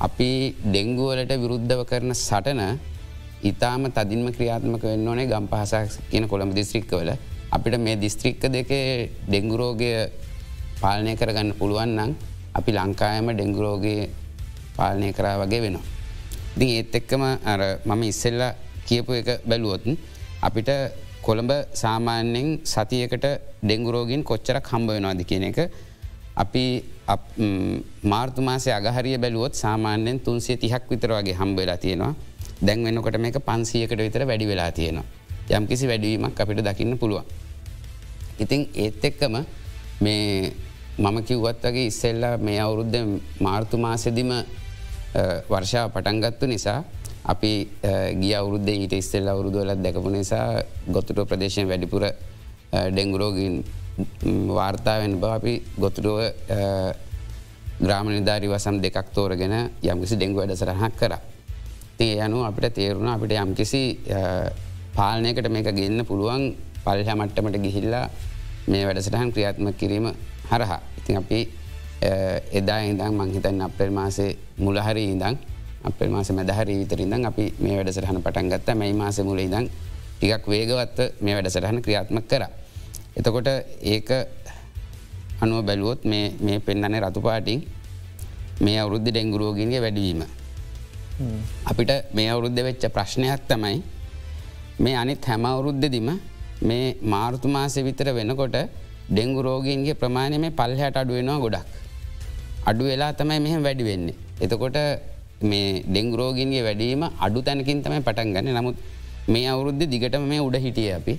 [0.00, 0.30] අපි
[0.64, 2.62] ඩෙංගුවලට විරුද්ධව කරන සටන
[3.42, 7.10] ඉතාම තදින්ම ක්‍රියාත්මක වෙන්න ඕනේ ගම් පහසක් කියන කොළඹ දිස්ත්‍රික්කවල
[7.50, 9.90] අපිට මේ දිස්ත්‍රික්ක දෙකේ ඩෙංගුරෝගය
[10.82, 12.10] පාලනය කරගන්න පුළුවන් නම්
[12.58, 14.02] අපි ලංකායම ඩෙංගුරෝගේ
[14.76, 15.84] පාලනය කරා වගේ වෙනවා.
[16.54, 18.42] ඉතින් ඒත් එක්කම අර මම ඉස්සෙල්ල
[18.86, 19.92] කියපු එක බැලුවොත්න්
[20.42, 20.70] අපිට
[21.22, 23.26] කොළඹ සාමාන්‍යෙන් සතියකට
[23.62, 25.58] ඩෙංගුරෝගින් කොච්චරක් හම්බ වෙනවාද කියන එක
[26.36, 26.64] අපි
[28.04, 32.14] මාර්තුමාසය අගහරිය බැලුවොත් සාමාන්‍යෙන් තුන්සේ තිහක් විතර වගේ හම්බවෙලා තියෙනවා
[32.60, 35.04] දැන් වෙනකොට මේක පන්සියකට විතර වැඩි වෙලා තියෙනවා.
[35.50, 37.24] යම් කිසි වැඩීමක් අපිට දකින්න පුළුවන්.
[38.38, 39.34] ඉතිං ඒත් එක්කම
[40.00, 40.52] මේ
[41.00, 42.96] මම කිව්වත් වගේ ඉස්සෙල්ලා මේ අවුරුද්ධ
[43.40, 44.32] මාර්තු මාසදිම
[45.48, 46.80] වර්ෂාව පටන්ගත්තු නිසා
[47.24, 47.52] අපි
[48.14, 50.46] ගිය අවුරුද්ධ ඊට ඉස්සෙල් අවුරුදුවලත් දැකපු නිසා
[50.88, 52.04] ගොතුටුව ප්‍රදේශයෙන් වැඩිපුර
[52.88, 53.54] ඩෙංගුරෝගින්
[54.50, 56.18] වාර්තාාවෙන් බව අපි ගොතුටුව
[57.80, 61.14] ග්‍රාම නිධාරි වසම් දෙකක් තෝරගෙන යම්කිසි ඩෙංගු වැඩ සරහක් කර.
[61.96, 63.82] තිය යනු අපිට තේරුණ අපිට යම්කිසි
[64.94, 66.44] පාලනයකට මේක ගන්න පුළුවන්
[66.84, 68.06] පල්හ මට්ටමට ගිහිල්ලා
[68.66, 70.12] මේ වැඩසටහන් ක්‍රියාත්ම කිරීම
[70.46, 70.80] හරහා.
[71.10, 71.40] ඉතින් අපි
[72.52, 75.36] එදා ඉදම් මංහිතන් අප්‍රල් මාසේ මුලහරි ඉදං
[75.82, 79.66] අපල් මාස මැදහරි විතරින්දන් අපි මේ වැඩසටහන පටන් ගත්ත මයි මාස මුල ඉදං
[80.16, 82.42] ටිකක් වේගවත්ත මේ වැඩසටහන ක්‍රියාත්මක කර.
[83.16, 83.48] එතකොට
[83.84, 84.10] ඒක
[85.40, 87.60] අනුව බැලුවොත් මේ පෙන්න්නන රතුපාටින්
[88.60, 90.22] මේ අවුරුද්ධ ඩෙංගුරෝගන්ගේ වැඩවීම.
[91.66, 93.82] අපිට මේ අවුරුද්ධ වෙච්ච ප්‍රශ්නයක් තමයි
[94.78, 96.08] මේ අනිත් හැම අවුරුද්ධදිම
[96.62, 98.56] මේ මාර්තු මාසය විතර වෙනකොට
[99.10, 101.66] ඩෙංගු රෝගීන්ගේ ප්‍රමාණය මේ පල්හට අඩුවෙනවා ගොඩක්.
[102.66, 104.16] අඩු වෙලා තමයි මෙහම වැඩි වෙන්නේ.
[104.40, 104.76] එතකොට
[105.42, 108.76] මේ ඩෙංගරෝගින්ගේ වැඩීම අඩු තැනකින් තමයි පටන් ගන්න නමුත්
[109.28, 111.14] මේ අවුරුද්ධ දිගටම මේ උඩ හිටිය අපි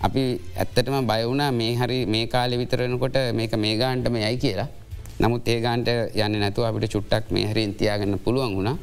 [0.00, 0.22] අපි
[0.56, 4.68] ඇත්තටම බයවුනා මේ හරි මේ කාලෙ විතරෙනකොට මේක මේ ගාන්ටම යයි කියලා
[5.20, 8.76] නමුත් ඒ ගාන්ට යන්න නැතුව අපිට චුට්ටක් මේ හරි ඉන්තියාගන්න පුළුවන් වුණා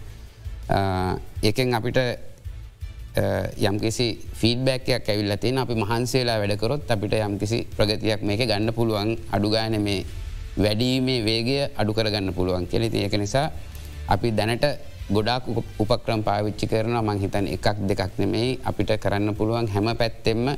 [1.43, 2.00] එකෙන් අපිට
[3.15, 9.17] යම්කිසි ෆීඩබැක්යක් ඇවිල්ල තියෙන අපි මහන්සේලා වැඩකරොත් අපිට යම්කිසි ප්‍රගතියක් මේක ගන්න පුළුවන්.
[9.32, 10.05] අඩුගාන මේ
[10.58, 13.51] වැඩීමේ වේගය අඩු කරගන්න පුළුවන් කෙලෙ ඒක නිසා
[14.08, 14.65] අපි දැනට
[15.10, 15.46] ගොඩක්
[15.79, 19.67] උපක්‍රම් පාවිච්චි කරන මංහිතන් එකක් දෙකක් නෙමෙයි අපිට කරන්න පුළුවන්.
[19.67, 20.58] හැම පැත්තෙම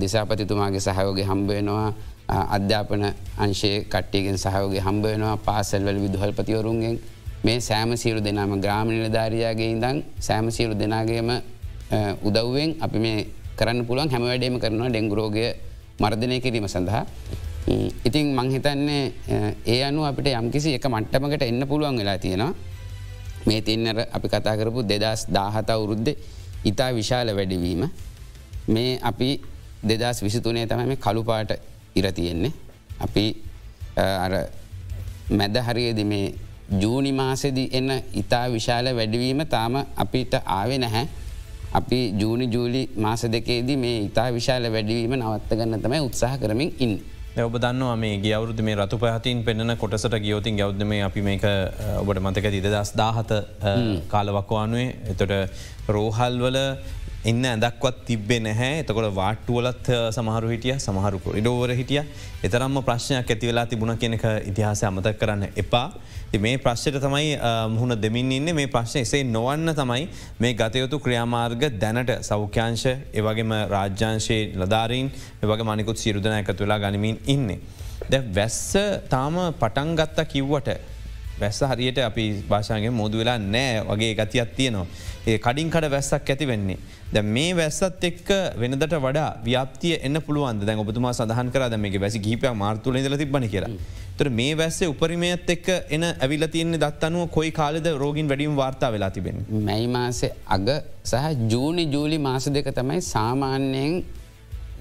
[0.00, 1.92] දිසාපතිතුමාගේ සහයෝගේ හම්බවෙනවා
[2.28, 3.04] අධ්‍යාපන
[3.38, 6.96] අංශයේ කට්ටියගෙන් සහයෝගේ හම්බවෙනවා පාසල්වල විදුහල්පතිවරුන්ගෙන්.
[7.44, 11.28] මේ සෑම සියරු දෙනාම ග්‍රාමණිල ධාරයාගේ ඉදං සෑම සියරු දෙනාගේම
[12.22, 13.26] උදව්වෙන් අපි මේ
[13.56, 15.44] කරන්න පුළුවන් හැම වැඩේම කරනවා ඩෙංගුරෝගය
[16.00, 17.04] මර්ධනය කිරීම සඳහා.
[18.04, 19.12] ඉතින් මංහිතන්නේ
[19.66, 22.54] ඒ අනු අපිට යම්කිසි එක මට්ටමකට එන්න පුළුවන් වෙලා තියෙනවා.
[23.46, 26.10] මේ තින්නර අපි කතා කරපු දෙදස් දාහත අවුරුද්ධ
[26.64, 27.82] ඉතා විශාල වැඩවීම
[28.68, 29.30] මේ අපි
[29.82, 31.50] දෙදස් විසිතුනේ තමයි මේ කළුපාට
[31.94, 32.52] ඉර තියෙන්නේ.
[33.00, 33.24] අපි
[35.30, 36.34] මැද හරියද මේ
[36.72, 41.06] ජූනි මාසෙදි එන්න ඉතා විශාල වැඩවීම තාම අපිට ආවෙ නැහැ.
[41.78, 46.94] අපි ජූනි ජූලි මාස දෙකේදී මේ ඉතා විශාල වැඩවීම නවත්ත ගන්න තමයි උත්සාහ කරමින් ඉන්න.
[47.38, 51.44] ඔබ දන්නවා මේ ගවරුද මේ රතු පහතින් පෙන්න්න කොටසට ගියෝතින් ගෞද්ම අපි මේක
[52.02, 53.32] ඔබට මතක තිද දස් දාහත
[54.12, 55.34] කාලවක්වානුවේ එතොට
[55.96, 56.58] රෝහල්වල
[57.26, 62.02] එන්න ඇදක්වත් තිබ්බේ නැහැ එතකොට වාට්ටුවලත් සමහරු හිටිය සමහරු කොරිඩෝවර හිටිය
[62.42, 65.88] එතරම්ම ප්‍රශ්නයක් ඇති වෙලා තිබුණ කෙනෙක ඉතිහාස අමතක් කරන්න එපා.
[66.36, 67.34] මේ ප්‍රශ්යට තමයි
[67.68, 70.08] මුහුණ දෙමින් ඉන්න මේ ප්‍රශ්න එසේ නොවන්න තමයි
[70.40, 75.10] මේ ගතයුතු ක්‍රියාමාර්ග දැනට සෞඛ්‍යංශ ඒවගේම රාජ්‍යංශයේ ලධාරීන්
[75.42, 77.58] එවගේ මනිකුත් සිරුදන එකතු වෙලා ගනිමින් ඉන්නේ.
[78.10, 78.76] දැ වැස්ස
[79.08, 80.70] තාම පටන් ගත්තා කිව්වට
[81.40, 84.86] වැස්ස හරියට අපි භාෂාගේ මුෝදු වෙලා නෑ වගේ ගතියක් තියනවා.
[85.26, 86.78] ඒ කඩින් කඩ වැස්සක් ඇති වෙන්නේ.
[87.14, 88.28] ද මේ වැස්සත් එක්ක
[88.62, 93.46] වෙනදට වඩා ව්‍යාපතිය එන්න පුළුවන් දැන් ඔබතුමා සඳහන් කර මේ වැසි ගීපයක් මාර්තුල ල තිබන
[93.54, 93.72] කියලා.
[94.18, 99.10] තර මේ වැස්සේ උපරිමයත් එක්ක එන ඇවිල තියන්නේ දත්තනුව කොයි කාලද රෝගින් වැඩීම් වාර්තා වෙලා
[99.16, 99.42] තිබෙන.
[99.68, 100.68] මැයි මාසේ අග
[101.10, 103.96] සහ ජූනි ජූලි මාස දෙක තමයි සාමාන්‍යයෙන්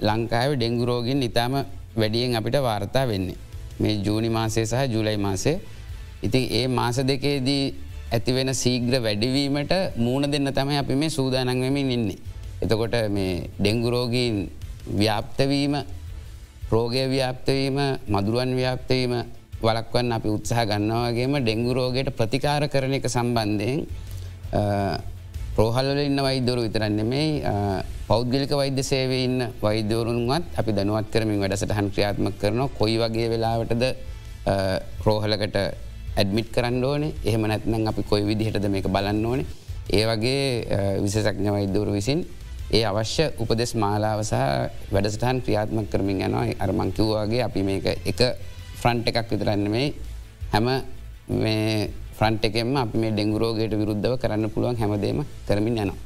[0.09, 1.55] ලංකාව ඩෙංගුරෝගින් ඉතාම
[2.01, 3.37] වැඩියෙන් අපිට වාර්තා වෙන්නේ.
[3.81, 5.57] මේ ජූනි මාසේ සහ ජුලයි මාසේ
[6.23, 7.63] ඉතින් ඒ මාස දෙකේදී
[8.15, 12.19] ඇතිවෙන සීග්‍ර වැඩිවීමට මූුණ දෙන්න තමයි අපි මේ සූදානංවමින් ඉන්නේ.
[12.61, 14.37] එතකොට මේ ඩෙංගුරෝගීන්
[14.93, 15.73] ව්‍යාප්තවීම
[16.67, 19.13] රෝගය ව්‍යාප්තවීම මදුරුවන් ව්‍යාප්තවීම
[19.61, 23.85] වලක්වන්න අපි උත්සාහ ගන්නවාගේම ඩෙංගුරෝගයට ප්‍රතිකාර කරන එක සම්බන්ධයෙන්
[25.55, 27.43] ප්‍රෝහල්ල ඉන්න වෛදවරු විතරන්න මේ
[28.07, 33.83] පෞද්ගලික වෛද්‍ය සේවය ඉන්න වෛදවරුන්වත් අපි දනුවත් කරමින් වැඩසටහන් ක්‍රියාත්ම කරන කොයි වගේ වෙලාවටද
[35.05, 35.57] රෝහලකට
[36.17, 37.13] ඇඩමිට් කරන්න ඕනේ.
[37.27, 39.45] එහෙම නැත්නම් අපි කොයි විදිහටද මේක බලන්න ඕනේ.
[39.97, 40.43] ඒ වගේ
[41.03, 42.19] විශසක්ඥ වෛදවරු විසින්
[42.71, 44.39] ඒ අවශ්‍ය උපදෙස් මාලාව සහ
[44.93, 46.45] වැඩසටහන් ක්‍රියාත්මක කරමින් යනවා.
[46.65, 48.21] අරමංකිව්වාගේ අපි මේක එක
[48.81, 49.93] ෆ්‍රන්ට් එකක් විතරන්න මේ
[50.53, 50.67] හැම
[52.17, 55.99] ෆ්‍රන්ට් එකෙම අපි මේ ඩෙංගුරෝගයට විරුද්ධව කරන්න පුළුවන් හැමදේම කරමින් යනවා.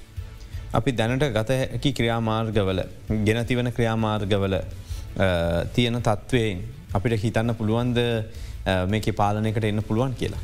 [0.78, 2.82] අපි දැනට ගත හැකි ක්‍රියාමාර්ගවල
[3.28, 4.56] ගෙනතිවන ක්‍රියාමාර්ගවල
[5.76, 6.60] තියෙන තත්ත්වයෙන්
[6.93, 7.97] අපිට හිතන්න පුළුවන්ද
[8.88, 10.41] මේක පාලනයකට එන්න පුළුවන් කියලා.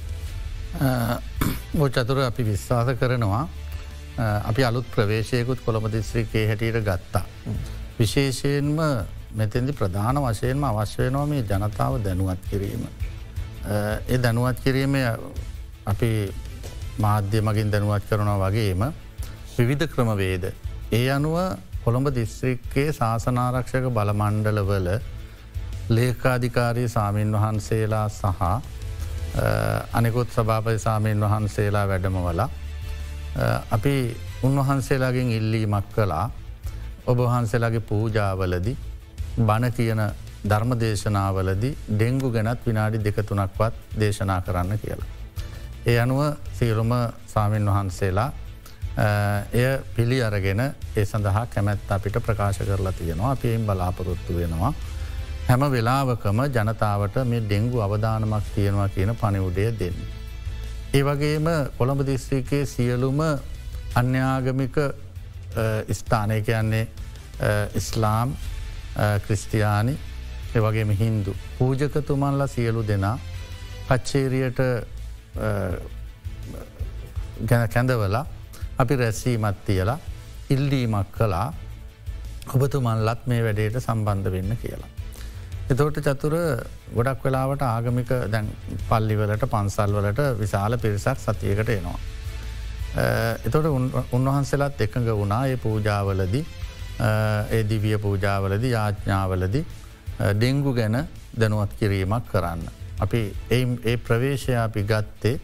[1.73, 3.47] බෝචතුර අපි විශ්වාස කරනවා
[4.45, 7.25] අපි අලුත් ප්‍රවේශයකුත් කොළඹ දිස්ත්‍රිකේ හැටියට ගත්තා.
[7.99, 8.77] විශේෂයෙන්ම
[9.33, 12.83] මෙතැදි ප්‍රධාන වශයෙන්ම අවශ්‍යයනවා මේ ජනතාව දැනුවත් කිරීම.
[14.09, 14.95] ඒ දැනුවත් කිරීම
[15.85, 16.11] අපි
[16.99, 18.85] මාධ්‍ය මගින් දැනුවත් කරනවා වගේම
[19.57, 20.53] විවිධ ක්‍රමවේද.
[20.91, 21.37] ඒ අනුව
[21.83, 24.87] කොළඹ දිස්ත්‍රික්කේ ශාසනාරක්ෂක බලමණ්ඩලවල
[25.89, 28.41] ලේකාධිකාරී සාමීන් වහන්සේලා සහ
[29.93, 32.41] අනෙකුත් සභාපති සාමීන් වහන්සේලා වැඩමවල
[33.71, 36.29] අපි උන්වහන්සේලාගෙන් ඉල්ලීමක් කලා
[37.05, 38.77] ඔබ වහන්සේලාගේ පූජාවලදි
[39.39, 40.01] බණ කියන
[40.45, 45.07] ධර්ම දේශනාවලදි ඩෙංගු ගැනත් විනාඩි දෙකතුනක්වත් දේශනා කරන්න කියලා.
[45.85, 46.21] ඒ අනුව
[46.53, 46.91] සීරුම
[47.27, 48.31] සාමීන් වහන්සේලා
[49.53, 54.73] එය පිළි අරගෙන ඒ සඳහා කැමැත් අපිට ප්‍රකාශ කරලා තියෙනවා අපේම් බලාපොරොත්තු වෙනවා.
[55.47, 59.99] හැම වෙලාවකම ජනතාවට මේ ඩෙංගු අවධානමක් තියෙනවා කියන පනිවුඩය දෙන්න.
[60.93, 63.19] ඒ වගේම කොළඹ දිස්ත්‍රිකයේ සියලුම
[63.95, 64.77] අන්‍යාගමික
[65.91, 66.87] ස්ථානය කියන්නේ
[67.75, 68.33] ඉස්ලාම්
[69.25, 69.93] ක්‍රිස්තියානි
[70.55, 71.35] එවගේම හින්දු.
[71.57, 73.17] පූජකතුමන්ලා සියලු දෙනා
[73.87, 74.59] කච්චේරියට
[77.49, 78.25] ගැන කැඳවලා
[78.77, 79.99] අපි රැස්සීමත් තියලා
[80.49, 81.47] ඉල්ලීමක් කලා
[82.55, 84.94] ඔබතුමන්ලත් මේ වැඩේට සම්බන්ධ වෙන්න කියලා.
[85.65, 86.33] එතෝට චතුර
[86.93, 88.49] ගොඩක් වෙලාවට ආගමික දැන්
[88.87, 91.97] පල්ලිවලට පන්සල්වලට විශාල පිරිසක් සතියකට එනවා.
[93.43, 93.65] එතොට
[94.11, 96.41] උන්වහන්සේලාත් එකඟ වුණා ඒ පූජාවලදි
[97.49, 99.61] ඒ දිවිය පූජාවලදි යාඥාවලදි
[100.33, 100.97] ඩෙංගු ගැන
[101.35, 102.61] දැනුවත් කිරීමක් කරන්න.
[102.99, 105.39] අපි ඒ ප්‍රවේශය අපි ගත්තේ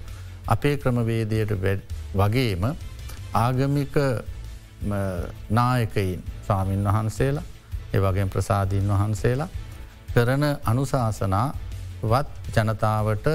[0.48, 1.56] අපේ ක්‍රමවේදයට
[2.16, 2.70] වගේම
[3.36, 3.98] ආගමික
[5.52, 7.44] නායකයින් ස්වාමීන් වහන්සේලා
[7.94, 9.50] ඒවගේ ප්‍රසාදීන් වහන්සේලා
[10.13, 11.47] කරන අනුශාසනා
[12.04, 13.28] වත් ජනතාවට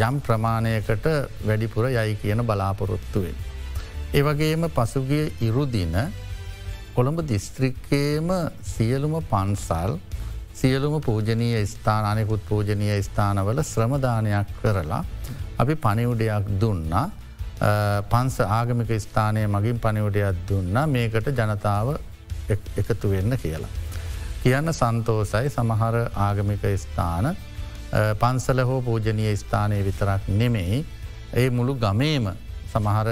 [0.00, 1.06] යම් ප්‍රමාණයකට
[1.44, 3.36] වැඩිපුර යයි කියන බලාපොරොත්තුවෙන්.
[4.12, 5.96] ඒවගේම පසුගිය ඉරුදින
[6.94, 8.30] කොළඹ දිස්ත්‍රික්කේම
[8.64, 9.98] සියලුම පන්සල්
[10.54, 15.04] සියලුම පූජනීය ස්ථාන අනෙකුත් පූජනීය ස්ථානවල ශ්‍රමදානයක් කරලා
[15.58, 17.06] අපි පනිවුඩයක් දුන්නා
[18.08, 21.94] පන්ස ආගමික ස්ථානය මගින් පනිවුඩයක් දුන්න මේකට ජනතාව
[22.48, 23.89] එකතු වෙන්න කියලා.
[24.42, 27.36] කියන්න සන්තෝසයි සමහර ආගමික ස්ථාන
[28.18, 30.84] පන්සල හෝ පූජනීය ස්ථානය විතරක් නෙමෙයි
[31.34, 32.30] ඒ මුළු ගමේම
[32.66, 33.08] සමහර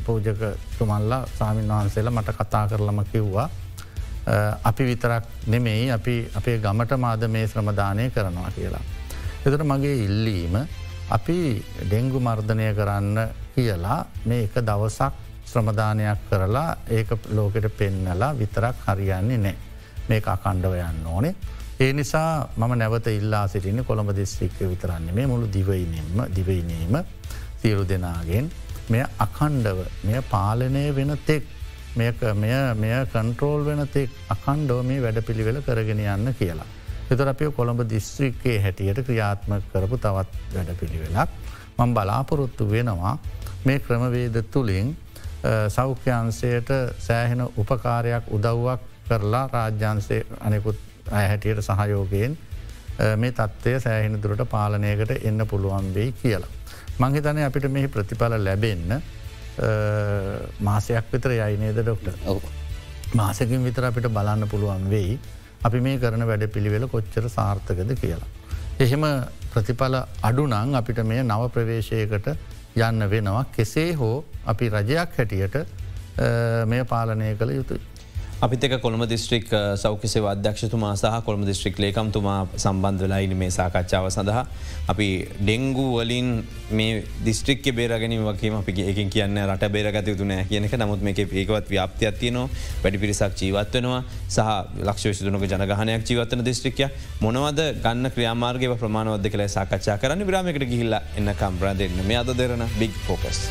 [0.00, 0.42] පූජක
[0.78, 3.48] තුමල්ලා සාමීන් වහන්සේලා මට කතා කරලම කිව්වා
[4.64, 8.84] අපි විතරක් නෙමෙයි අපි අපේ ගමට මාද මේ ශ්‍රමදානය කරනවා කියලා.
[9.44, 10.54] එතට මගේ ඉල්ලීම
[11.10, 11.38] අපි
[11.82, 13.18] ඩෙංගු මර්ධනය කරන්න
[13.54, 15.12] කියලා මේ එක දවසක්
[15.46, 19.71] ශ්‍රමදානයක් කරලා ඒක ලෝකෙට පෙන්නලා විතරක් හරියන්නේ නෑ.
[20.08, 21.34] මේක අකණ්ඩව යන්න ඕනේ.
[21.80, 26.98] ඒ නිසා මම නැවත ඉල්ලා සිටින කොළඹ දිස්ත්‍රික්ක විතරන්නේ මේ මුළු දිවයිනෙම දිවයිනීම
[27.62, 28.50] සියලු දෙනාගෙන්
[28.88, 31.44] මෙය අකණ්ඩව මෙය පාලනය වෙන තෙක්
[31.96, 32.12] මෙය
[33.06, 36.68] කන්ට්‍රෝල් වෙන තෙක් අකණ්ඩව මේ වැඩ පිළිවෙල කරගෙන යන්න කියලා.
[37.10, 41.30] එතර අපේ කොළඹ දිස්ත්‍රික්කේ හැටියට ක්‍රියාත්ම කරපු තවත් වැඩ පිළිවෙලක්
[41.78, 43.18] මං බලාපොරොත්තු වෙනවා
[43.64, 44.96] මේ ක්‍රමවේද තුළින්
[45.68, 50.78] සෞඛ්‍යන්සයට සෑහෙන උපකාරයක් උදව්වක් කරලා රාජ්‍යන්සේ අනෙකුත්
[51.12, 52.38] ඇහැටියට සහයෝගයෙන්
[53.16, 56.52] මේ තත්ත්වය සෑහෙන දුරට පාලනයකට එන්න පුළුවන් වෙයි කියලා.
[57.00, 58.90] මංහිතන අපිට මෙහි ප්‍රතිඵල ලැබෙන්න
[60.60, 62.08] මාසයක් විතර යයිනේද ඩොක්ට
[63.14, 65.18] මාසකින් විතර අපිට බලන්න පුළුවන් වෙයි
[65.64, 68.30] අපි මේ කරන වැඩ පිළිවෙල කොච්චර සාර්ථකද කියලා.
[68.80, 69.04] එහෙම
[69.52, 72.28] ප්‍රතිඵල අඩුනං අපිට මේ නව ප්‍රවේශයකට
[72.80, 75.56] යන්න වෙනවා කෙසේ හෝ අපි රජයක් හැටියට
[76.66, 77.80] මේ පාලනය කළ යුතුයි.
[78.42, 79.44] අපිතක කොළම දිස්ත්‍රික්
[79.82, 84.42] සෞඛ්‍යසේ අධ්‍යක්ෂතුමා සහ කොළම දිස්ත්‍රික් ලේකම්තුමා සම්බන්ධ වෙලායින මේ සාකච්ඡාව සඳහා.
[84.92, 85.06] අපි
[85.40, 86.30] ඩෙංගු වලින්
[86.78, 92.18] මේ දිස්ත්‍රික් බේරගෙන වගේ අපි එකින් කියන්න රට බේරගත යුතුනෑ කියනක නමුත් මේ ඒකවත් ව්‍යාප්තියක්
[92.22, 92.48] තියනවා.
[92.82, 94.48] වැඩි පිරිසක් ජීවත්වනවා සහ
[94.88, 96.90] ලක්ෂවිසිදුනක ජනගහනයක් ජීවත්තන දිස්ත්‍රික්ය
[97.22, 102.98] මොනවද ගන්න ක්‍රියාමාර්ගව ප්‍රමාණවද කළ සාකච්ඡා කරන්න විරාමකට ගිහිල්ල එන්න කම්ප්‍රාදන්න මේ අද දෙරන බික්
[103.06, 103.46] ෆෝකස්.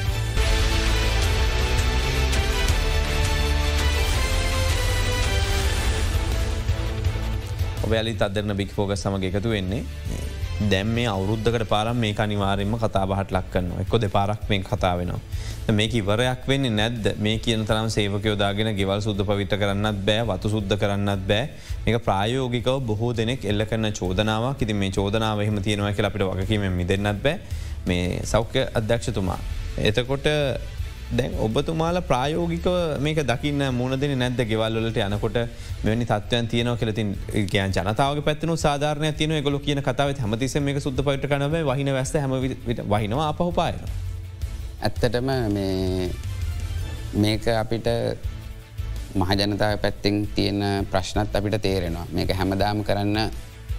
[7.85, 9.83] ඔබයාලි අදරන බික් ෆෝග සමග එකතු වෙන්නේ.
[10.71, 15.19] දැම් මේ අවුද්ධකට පාරම් මේ අනිවාරෙන්ම කතා බහට ලක්කන්න එක්කො දෙ පාරක් මේ කතා වෙනවා.
[15.79, 17.05] මේක ඉවරයක් වෙන්නේ නැද්ද?
[17.25, 21.49] මේ කියන තරම් සේවකයෝදාගෙන ගෙවල් සුද්ද පවිට කරන්නත් බෑ වතු සුද්ද කරන්නත් බෑ.
[21.85, 24.61] මේක ප්‍රායෝගිකව බොහෝ දෙනෙක් එල්ල කරන්න චෝදනාවක්.
[24.61, 27.39] ඉති මේ චෝදනාව එහෙම තියෙනවා කියලා අපිට වගකීම දෙන්නත් බෑ.
[27.87, 29.39] මේ සෞඛ්‍ය අධ්‍යක්ෂතුමා.
[29.77, 30.27] එතකොට
[31.11, 32.67] දැන් ඔබතුමාල ප්‍රායෝගික
[33.05, 34.41] මේක දකින්න මුණදෙන නැද්ද?
[34.51, 35.37] ගෙවල්ලට යනකොට
[35.83, 37.09] මෙනි තත්වයන් තියනව කෙලතින්
[37.51, 42.15] ගයන් ජනතාව පැත්න සාධාරනය තියන ගොල කියන කතාව හැමතිස මේක සුද්ද පට කනව වහින වැස්ස
[42.15, 42.37] හැම
[42.93, 43.83] වහිනවා අපහුපායන.
[44.81, 45.29] ඇත්තටම
[47.23, 47.87] මේක අපිට
[49.15, 52.07] මහජනතාව පැත්තිෙන් තියෙන ප්‍රශ්නත් අපිට තේරෙනවා.
[52.11, 53.17] මේක හැමදාම කරන්න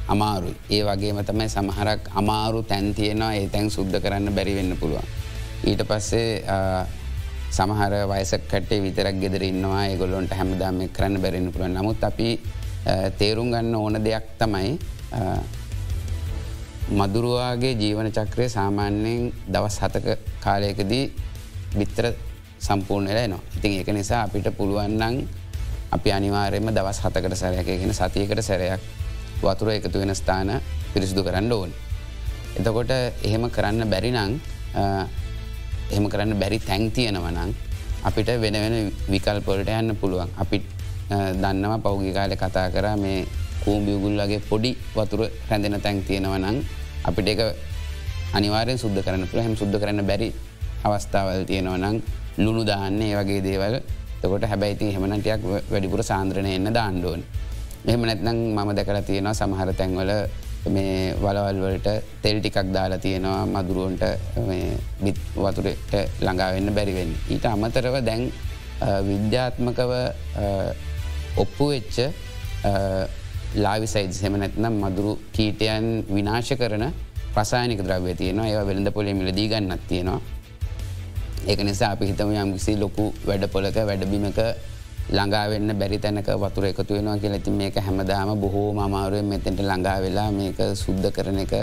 [0.08, 0.56] අමාරුයි.
[0.70, 3.34] ඒ වගේම තමයි සමහරක් අමාරු තැන් තියෙනවා.
[3.34, 5.06] ඒ තැන් සුද්ධ කරන්න බැරිවෙන්න පුළුවන්.
[5.64, 6.44] ඊට පස්සේ
[7.52, 12.28] සමහර වයසක් කටේ විතරක් ගෙදර ඉන්නවා ඒගොල්ලොන්ට හැමදාම කරන්න බැරෙන පුළුවන් නමුත් අපි
[13.18, 14.70] තේරුම් ගන්න ඕන දෙයක් තමයි
[16.92, 21.04] මදුරුවාගේ ජීවන චක්‍රය සාමාන්‍යයෙන් දවස් හතක කාලයකදී
[21.76, 22.06] බිත්තර
[22.58, 23.42] සම්පූර්ණ වෙලා නවා.
[23.56, 25.16] ඉතින් ඒක නිසා අපිට පුළුවන්නන්
[25.90, 28.80] අපි අනිවාරයම දවස් හතකට සැරයකගෙන සතියකට සැරයක්
[29.42, 30.50] වතුර එකතු වෙන ස්ථාන
[30.92, 31.70] පිරිසිදු කරන්න ඕන්.
[32.56, 32.90] එතකොට
[33.22, 34.38] එහෙම කරන්න බැරිනං
[35.90, 37.52] එහෙම කරන්න බැරි තැන් තියෙනවනං
[38.04, 38.76] අපිට වෙන වෙන
[39.08, 40.30] විකල්පොලට යන්න පුළුවන්.
[40.36, 40.62] අපි
[41.42, 43.26] දන්නවා පෞගි කාලය කතා කර මේ
[43.64, 46.58] කූම්බියගුල්ලගේ පොඩි වතුර රැඳෙන තැන් තියෙනවනං
[47.08, 47.40] අපිට එක
[48.32, 50.28] අනිවාරයෙන් සුද්ද කරන්න පුළ හැම සුද්ද කරන්න බැරි
[50.84, 52.02] අවස්ථාවල් තියෙනවනං
[52.38, 53.74] ලුණු දාන්නේ වගේ දේවල්.
[54.22, 57.22] තකොට හැබැයිති හෙමනටයක් වැඩිපුර සාන්ද්‍රණය එන්න දාණ්ඩුවන්.
[57.90, 60.10] එහම නැත්නම් මම දැකලා තියෙනවා සමහර තැන්වල
[60.66, 61.88] මේ වලවල්වලට
[62.22, 64.04] තෙල් ටිකක් දාලා තියෙනවා මදුරුවන්ට
[65.00, 67.14] බිත් වතුරට ළඟාවෙන්න බැරිවෙන්.
[67.28, 68.30] ඊට අමතරව දැන්
[69.02, 69.92] විද්‍යාත්මකව
[71.36, 71.96] ඔප්පු වෙච්ච
[73.54, 76.84] ලාවිසයිද් හෙම නැත්නම් මදුරු කීටයන් විනාශ කරන
[77.34, 80.20] ප්‍රසායනික ද්‍රව්‍ය තියෙනවා ඒ වෙළඳ පොලේ මිලදී ගන්නත් තියෙනවා
[81.44, 84.38] ඒක නිසා අපි හිතම යම් කිසි ලොකු වැඩපොලක වැඩබිමක
[85.10, 87.38] ළඟාවෙන්න බැරි තැනක වතුර එකතු වෙනවා කියලා.
[87.38, 91.54] ඇති මේක හැමදාම බොහෝ අමාරුවෙන් මෙතෙන්ට ළඟා වෙලා මේක සුද්ධ කරන එක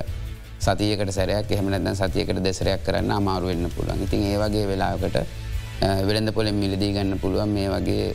[0.59, 1.51] සතියකට සැරයක්.
[1.51, 4.03] එහමනැතන් සතියකට දෙසරයක් කරන්න අමාරුවෙන්න පුළුවන්.
[4.03, 5.17] ඉතින් ඒ වගේ වෙලාකට
[6.07, 7.49] වෙළඳ පොලෙන් මිලදී ගන්න පුළුවන්.
[7.49, 8.05] මේ වගේ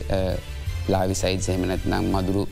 [0.87, 2.43] ලාවිසයිත් සහෙමනැත්නම් මදුරු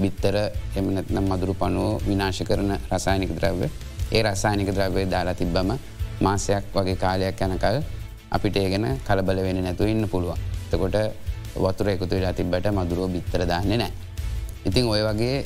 [0.00, 0.36] බිත්තර
[0.76, 3.68] එමනැත්නම් මදුරු පනුව විනාශ කරන රසායනික ද්‍රව්‍ය.
[4.12, 5.72] ඒ රසායනික ද්‍රව්‍ය දාලා තිබ්බම
[6.20, 7.76] මාසයක් වගේ කාලයක් යනකල්
[8.30, 10.38] අපිට ඒගෙන කලබල වෙන නැතු ඉන්න පුළුවන්.
[10.70, 10.96] තකොට
[11.56, 13.92] වතුර එකතු වෙලා තිබට මදුරුව බිත්තර දාන්නේ නෑ.
[14.68, 15.36] ඉතින් ඔය වගේ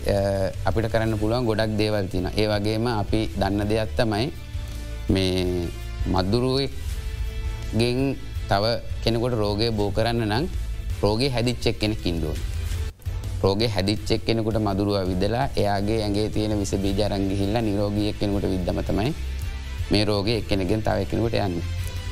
[0.69, 2.27] අපිට කරන්න පුළුවන් ගොඩක් දේවල් තින.
[2.37, 4.27] ඒ වගේම අපි දන්න දෙයක් තමයි
[5.15, 5.69] මේ
[6.15, 7.99] මදුරුවගෙන්
[8.51, 8.65] තව
[9.03, 10.45] කෙනෙකොට රෝගය බෝ කරන්න නම්
[11.03, 12.39] රෝගේ හැදිච්චෙක් කෙනෙ කින්ඩුවන්.
[13.43, 19.13] රෝගේ හැදිච්චෙක් කෙනෙකුට මදුරුව විදලා එයාගේ ඇගේ තියෙන විස බීජරංගිහිල්ලා නිරෝගියක් කෙනෙකුට විද්දමතමයි
[19.91, 21.57] මේ රෝගේ එක්කෙනගෙන් තව කෙනෙකුට යන්න.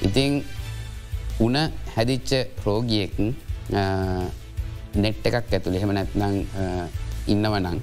[0.06, 0.32] ඉතිං
[1.40, 1.56] උන
[1.94, 2.30] හැදිච්ච
[2.66, 3.12] රෝගියෙක්
[4.96, 6.36] නෙට් එකක් ඇතුළ එහෙම නැත්නං
[7.26, 7.80] ඉන්නවනං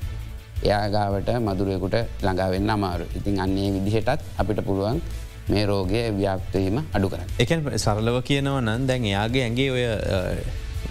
[0.63, 5.01] එයාගාවට මදුරයකුට ළඟාවෙන්න අමාරු ඉතින් අන්නේ විදිහටත් අපිට පුළුවන්
[5.49, 9.85] මේ රෝගය ව්‍යාප්තවීම අඩු කර එක සරලව කියනව නම් දැන් එයාගේ ඇගේ ඔය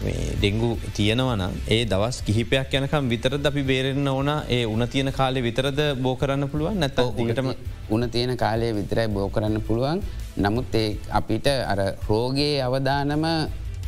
[0.00, 4.30] ඩෙංගු තියෙනවන ඒ දවස් කිහිපයක් යනකම් විතරද අපි බේරෙන්න්න ඕන?
[4.48, 6.78] ඒ උන තියෙන කාලේ විතරද බෝ කරන්න පුළුවන්?
[6.80, 7.50] නැත දිගටම
[7.90, 10.00] උන තියෙන කාලය විතරයි බෝ කරන්න පුළුවන්.
[10.38, 13.24] නමුත් ඒ අපිට අර රෝගයේ අවධානම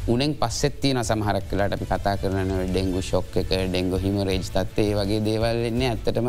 [0.09, 5.21] උනෙන් පස්සෙත්තින සමහරක් කලාට අපි කතා කරන ඩෙංගු ශොක් එක ඩෙංගු හිම රේජ් තත්වේ වගේ
[5.23, 6.29] දේවල් වෙන්නේ ඇත්තටම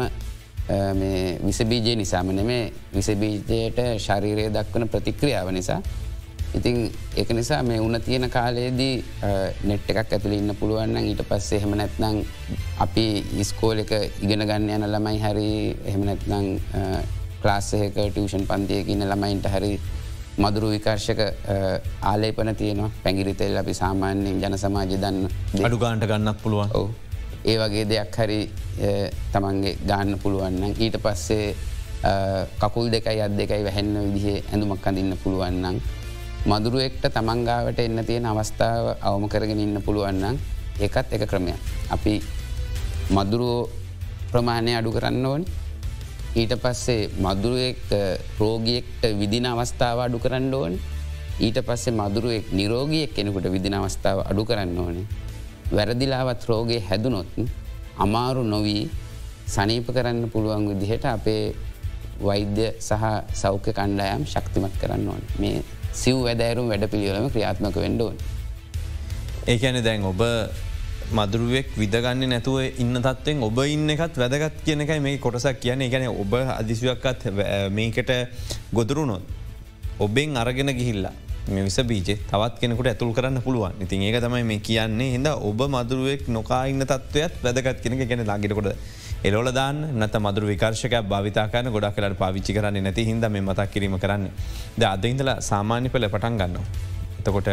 [1.41, 2.71] විසබීජය නිසාම නෙමේ.
[2.93, 5.81] විසබීජයට ශරීරය දක්වන ප්‍රතික්‍රියාව නිසා.
[6.53, 9.03] ඉතින් එක නිසා මේ උන තියෙන කාලයේදී
[9.63, 12.21] නෙට් එකක් ඇතුළ ඉන්න පුළුවන්න ඊට පස්සේ එහෙම නැත්නං
[12.79, 13.05] අපි
[13.39, 15.49] ඉස්කෝල එක ඉගෙන ගන්න යන ළමයි හරි
[15.83, 16.61] එහෙම නැත්නං
[17.41, 19.79] ක්ලාස්සයක ටියෂන් පන්තියකින්න ළමයින්ට හරි
[20.37, 21.19] මදුරු විකර්ශක
[22.01, 22.91] ආලේපන තියනවා.
[23.03, 26.69] පැගිරිතෙල් අපි සාමාන්‍යයෙන් ජන සමාජ දන්න අඩු ගාන්ට ගන්නක් පුළුවන්.
[26.73, 26.89] ඕ
[27.45, 28.39] ඒ වගේ දෙයක් හරි
[29.33, 31.55] තමන්ගේ ගාන්න පුළුවන්න ඊට පස්සේ
[32.61, 35.77] කකුල් දෙකයි අත් දෙකයි වැහෙන්න විදිහ ඇඳුමක් අඳන්න පුළුවන්නම්
[36.51, 40.37] මදුරුවෙක්ට තමන්ගාවට එන්න තියෙන අවස්ථාව අවම කරගෙන ඉන්න පුළුවන්නම්
[40.79, 41.59] ඒකත් එක ක්‍රමයක්.
[41.95, 42.13] අපි
[43.11, 43.69] මදුරුවෝ
[44.31, 45.45] ප්‍රමාණය අඩු කරන්න ඕනි
[46.35, 47.81] ඊට පස්සේ මදුරුවෙක්
[48.39, 50.73] රෝගියෙක්ට විදින අවස්ථාව අඩු කරන්න ඕන
[51.39, 55.05] ඊට පස්සේ මදුරුවෙක් නිරෝගියෙක් කෙනෙකුට විදින අවස්ථාව අඩු කරන්න ඕනේ.
[55.71, 57.29] වැරදිලාවත් රෝගේ හැදුනොත්
[57.97, 58.89] අමාරු නොවී
[59.47, 61.55] සනීප කරන්න පුළුවන් විදිහට අපේ
[62.21, 68.15] වෛද්‍ය සහ සෞඛ්‍ය කණ්ඩායම් ශක්තිමත් කරන්න ඕන මේ සිව් වැදෑරුම් වැඩ පිළියලම ක්‍රියාත්මක වෙන්ඩෝන්.
[69.47, 70.21] ඒකැන දැන් ඔබ
[71.11, 76.33] මදුරුවෙක් විදගන්න නැතුව ඉන්න තත්වෙන් ඔබ ඉන්න එකත් වැදගත් කියනකයි මේ කොටසක් කියන ගැන ඔබ
[76.33, 77.29] අදිසිවක්කත්
[77.71, 78.11] මේකට
[78.71, 79.21] ගොදුරුණොත්.
[79.99, 81.13] ඔබෙන් අරගෙන ගිහිල්ලා
[81.47, 85.59] මේ විස බීජ තවත් කෙනෙකුට ඇතුල් කරන්න පුළුවන් ඉතින් ඒක තමයි මේ කියන්නේ හිද ඔබ
[85.67, 88.71] මදුරුවෙක් නොකාඉන්න තත්වයත් වැදගත් කෙනෙක ගැන ලාගිටකොට
[89.23, 93.99] එලොල දාන්න නත මදුර විකාර්ශක භාවිතාකන ගොඩක් කලට පාවිච්චි කරන්න නැති හිද මේ මතක් කිරීම
[93.99, 94.25] කරන්න
[94.77, 96.65] ද අදඉඳලා සාමාන්‍ය පල පටන් ගන්නවා.
[97.23, 97.49] එතකොට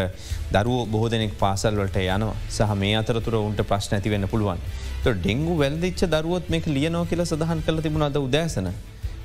[0.55, 4.61] දරුව බොහ දෙනෙක් පාසල් වලට යනවා සහ මේ අතරතුර උන්ට ප්‍රශ්න ඇති වෙන්න පුළුවන්.
[5.03, 8.69] ත ඩෙංගු වැල්දිච්ච දරුවත් මේක ලියනෝ කියල සඳහන් කළ තිබුණ අද උදෑසන.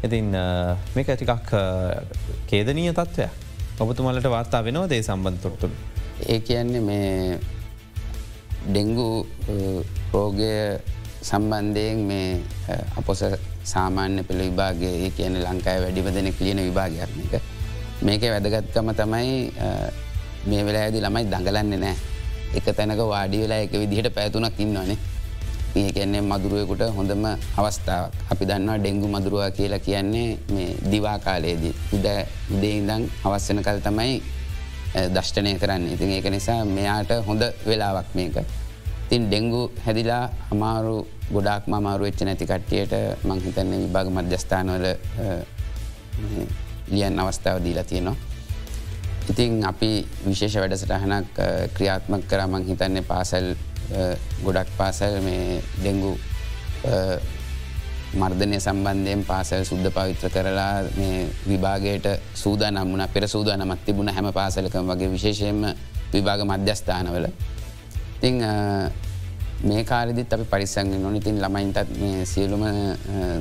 [0.06, 0.30] ඉතින්
[0.96, 1.52] මේක ඇතිකක්
[2.52, 3.28] කේදනීය තත්ත්වය
[3.80, 5.76] ඔබතුමලට වාර්තා වෙනවා දේ සම්බන්ධ තොරතුළ.
[6.32, 7.40] ඒ කියන්නේ මේ
[8.68, 9.08] ඩෙංගු
[10.14, 10.54] රෝගය
[11.30, 12.30] සම්බන්ධයෙන් මේ
[13.00, 13.24] අපොස
[13.74, 17.02] සාමාන්‍ය පෙළ විභාගේ ඒ කියන ලංකායි වැඩිම දෙනෙක් ලියන විභාගයක්
[17.34, 17.44] එක.
[18.08, 19.36] මේක වැදගත්කම තමයි
[20.50, 21.96] මේ වෙලා ඇදි ළමයි දඟලන්නේ නෑ
[22.58, 24.98] එක තැනක වාඩි වෙලා එක විදිහට පැතුනක් ඉන්නවනේ.
[25.76, 27.26] ඒ කියන්නේ මදුරුවකුට හොඳම
[27.60, 28.12] අවස්ථාවක්.
[28.32, 31.74] අපි දන්නවා ඩෙංගු මදුරුවා කියලා කියන්නේ මේ දිවා කාලයේදී.
[31.96, 32.06] උද
[32.56, 34.14] උදේඉදං අවස්සන කල් තමයි
[35.16, 35.90] දෂ්ටනය කරන්න.
[35.96, 38.38] ඉතින් ඒක නිසා මෙයාට හොඳ වෙලාවක් මේක.
[39.10, 40.96] තින් ඩෙංගු හැදිලා අමාරු
[41.34, 42.94] ගොඩක් මාරු වෙච්ච නැති කට්ටියට
[43.28, 44.86] මංහිතන්නේ විභාග මධ්‍යස්ථානවල
[46.94, 48.35] ලියන් අවස්ථාව දීලා තියෙනවා.
[49.30, 51.40] ඉතින් අපි විශේෂ වැඩසටහනක්
[51.74, 52.42] ක්‍රියාත්මක කර.
[52.46, 53.56] මං හිතන්නේ පාසැල්
[54.44, 56.12] ගොඩක් පාසැල් මේ ඩෙංගු
[58.16, 64.32] මර්ධනය සම්බන්ධයෙන් පාසැල් සුද්ධ පවිත්‍ර කරලා මේ විභාගයට සූද නම්මුණ පෙර සූද නමත් තිබුණ හැම
[64.32, 65.66] පාසලකම වගේ විශේෂයෙන්ම
[66.14, 67.28] විභාග මධ්‍යස්ථානවල.
[68.22, 68.40] තිං
[69.62, 72.64] මේ කාරදිත් අපි පරිසංග නොන ඉතින් ළමයින්ටත් මේ සියලුම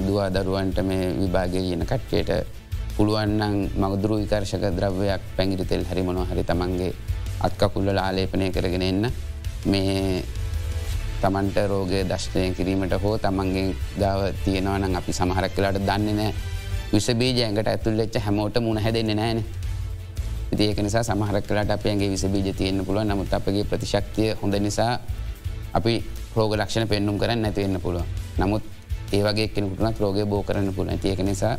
[0.01, 2.64] දවා දරුවන්ට මේ විභාගය කියන කට්ටයට
[2.97, 6.93] පුළුවන්නම් මගදුරු විකර්ශක ද්‍රව්‍යයක් පැගිරි තෙල් හරිමනො හරි තමන්ගේ
[7.41, 9.13] අත්කකුල්ල ආලේපනය කරගෙන එන්න.
[9.67, 10.23] මේ
[11.21, 16.33] තමන්ට රෝගය දශ්නය කිරීමට හෝ තමන්ගේ ගාව තියෙනවනම් අපි සමහරක් කලාට දන්නේ නෑ
[16.91, 19.41] විසබීජ ඇඟට ඇතුල් එච්ච හැමෝට මුණ හැදෙන්නේ නෑන
[20.55, 24.93] ඒක නිසා සමහරක් කලට අපගේ විසබීජ තියෙන්න්න පුළුව නමුත් අපගේ ප්‍රතිශක්තිය හොඳ නිසා
[25.73, 25.95] අපි
[26.37, 28.05] රෝග ලක්ෂණ පෙන්නුම් කරන්න නැතිවෙන්න පුළුව
[28.39, 28.63] නමුත්
[29.13, 31.57] ඒවගේ කෙනෙකුටනත් රෝගය බෝ කරන්න පුළ ඒක නිසා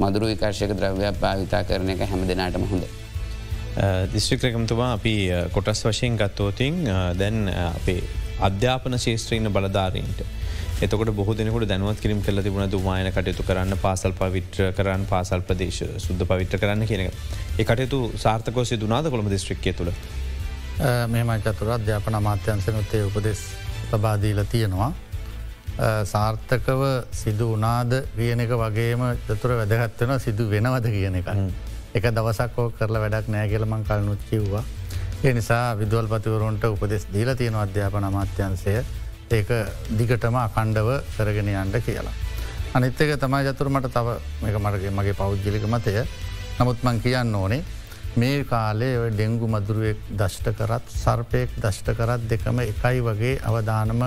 [0.00, 2.84] මදුරු විකර්ශක ද්‍රව්‍යයක් භාවිතා කරන එක හැම දෙනාටම හොඳ.
[4.12, 5.14] දිස්ත්‍රික්‍රකමතුමා අපි
[5.52, 6.84] කොටස් වශයෙන් ගත්තෝතින්
[7.18, 8.02] දැන් අපේ
[8.40, 10.24] අධ්‍යාපන ශේත්‍රීන බලධාරීන්ට.
[10.80, 15.82] එතකට බොහ දෙනකට දැනුවත් කිරීම කල තිබුණ දුමායන කටයුතු කරන්න පාසල් පවිට්‍ර කරන්න පාසල් ප්‍රදේශ
[15.98, 17.14] සුද්ධ පවිට්‍ර කරන්න කියන එක.
[17.58, 19.92] ඒ කටයුතු සාර්ථකෝ සිදුනාද කොළම දිස්ත්‍රික්කය තුළ.
[21.08, 23.40] මෙමයි චතුර අධ්‍යාපන අමාත්‍යන්සනොත්තේ උපදෙස්
[23.92, 24.92] ලබාදීල තියෙනවා.
[25.78, 26.82] සාර්ථකව
[27.12, 31.28] සිදු වනාද කියන එක වගේම චතුර වැදගත්වෙන සිදු වෙනවද කියන එක.
[31.94, 34.64] එක දවසක්කෝ කරලා වැඩක් නෑ කියලමං කලනුත් කිව්වා.
[35.24, 38.76] ඒ නිසා විදුවල් පතිවරුන්ට උපදෙස් දීල තියෙන අධ්‍යාපන අමාත්‍යන්සය
[39.30, 39.48] ඒක
[39.98, 42.14] දිගටම අකණ්ඩව කරගෙන යන්ඩ කියලා.
[42.74, 44.16] අනිත්තක තමයි ජතුරමට තව
[44.48, 46.04] එක මරගේ මගේ පෞද්ගලික මතය
[46.58, 47.64] නමුත් මං කියන්න ඕනේ
[48.16, 54.02] මේ කාලේ ඔය ඩෙංගු මදුරුවෙක් දෂ්ට කරත් සර්පයෙක් දෂ්ට කරත් දෙකම එකයි වගේ අවධානම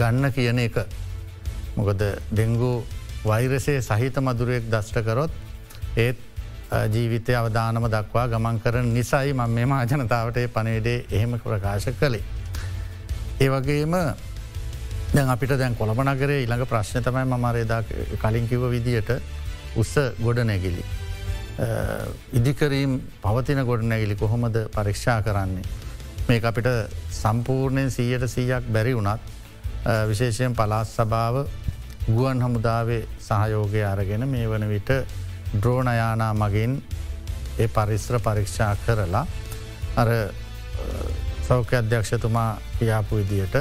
[0.00, 0.76] ගන්න කියන එක.
[1.76, 2.72] මොකද ඩෙංගු
[3.24, 5.32] වෛරසේ සහිත මදුරුවෙක් දෂ්ට කරොත්
[5.96, 6.18] ඒත්
[6.94, 12.24] ජීවිතය අවධානම දක්වා ගමන් කරන නිසයි මං මෙම ජනතාවට පනේඩේ එහෙම ප්‍රකාශ කළේ.
[13.40, 13.94] ඒ වගේම
[15.14, 17.82] දැන් අපිට දැන් කොළඹ නගරේ ඉළඟ ප්‍රශ්න තමයි මමරේදා
[18.22, 19.10] කලින් කිව විදියට
[19.76, 20.84] උස්ස ගොඩ නැගිලි.
[22.32, 25.64] ඉදිකරීම් පවතින ගොඩ නැගිලි කොහොමද පරීක්ෂා කරන්නේ.
[26.28, 26.68] මේ අපිට
[27.20, 29.20] සම්පූර්ණයෙන් සීයට සීයක් බැරි වුණත්
[30.08, 31.46] විශේෂයෙන් පලාස් සභාව
[32.08, 34.90] ගුවන් හමුදාවේ සහයෝගය අරගෙන මේ වන විට
[35.54, 36.82] ද්‍රෝණයානා මගින්
[37.58, 39.26] ඒ පරිස්ත්‍ර පරීක්ෂා කරලා
[39.96, 40.08] අර
[41.42, 43.56] සෞඛ්‍ය අධ්‍යක්ෂතුමා කියාපු විදියට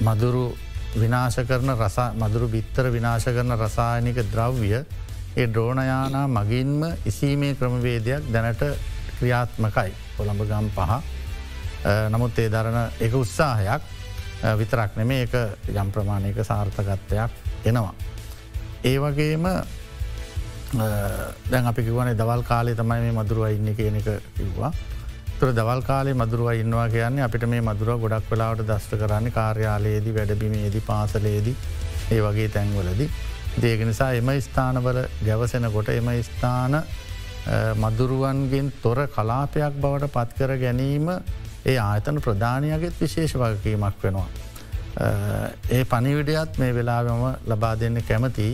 [0.00, 0.46] මදුරු
[0.96, 4.70] විනාශ කරන රස මදුරු බිත්තර විනාශ කරන රසායනික ද්‍රව්‍ය
[5.36, 8.62] ඒ ද්‍රෝණයානා මගින්ම ඉසීමේ ක්‍රමවේදයක් දැනට
[9.18, 9.92] ක්‍රියාත්මකයි.
[10.16, 10.92] කොළඹ ගම් පහ.
[12.10, 13.82] නමුත් ඒ දරන එක උත්සාහයක්.
[14.42, 15.34] විතරක් නෙමේ එක
[15.68, 17.30] යම් ප්‍රමාණයක සාර්ථකත්වයක්
[17.64, 17.94] එනවා.
[18.84, 19.46] ඒ වගේම
[21.50, 24.72] දැන් අපි කිවනේ දවල් කාලේ තමයි මේ මදුරුව ඉන්න කියන එක කිව්වා.
[25.38, 30.84] තුර දවල් කාලේ මදුරුව ඉන්නවා කියන්නේ අපිට මේ මදුරුව ගොඩක් වෙලාවට දස්ට කරන්න කාර්යාලයේදී වැඩබිමේදී
[30.86, 31.56] පාසලේදී
[32.12, 33.08] ඒ වගේ තැන්වලදි.
[33.62, 36.82] දේක නිසා එම ස්ථානවල ගැවසෙනකොට එම ස්ථාන
[37.76, 41.10] මදුරුවන්ගෙන් තොර කලාපයක් බවට පත්කර ගැනීම
[41.66, 44.28] ඒ ආයතන ප්‍රධානයගෙත් විශේෂ වගකීමක් වෙනවා.
[45.76, 48.48] ඒ පනිවිඩයත් මේ වෙලාවම ලබා දෙන්න කැමති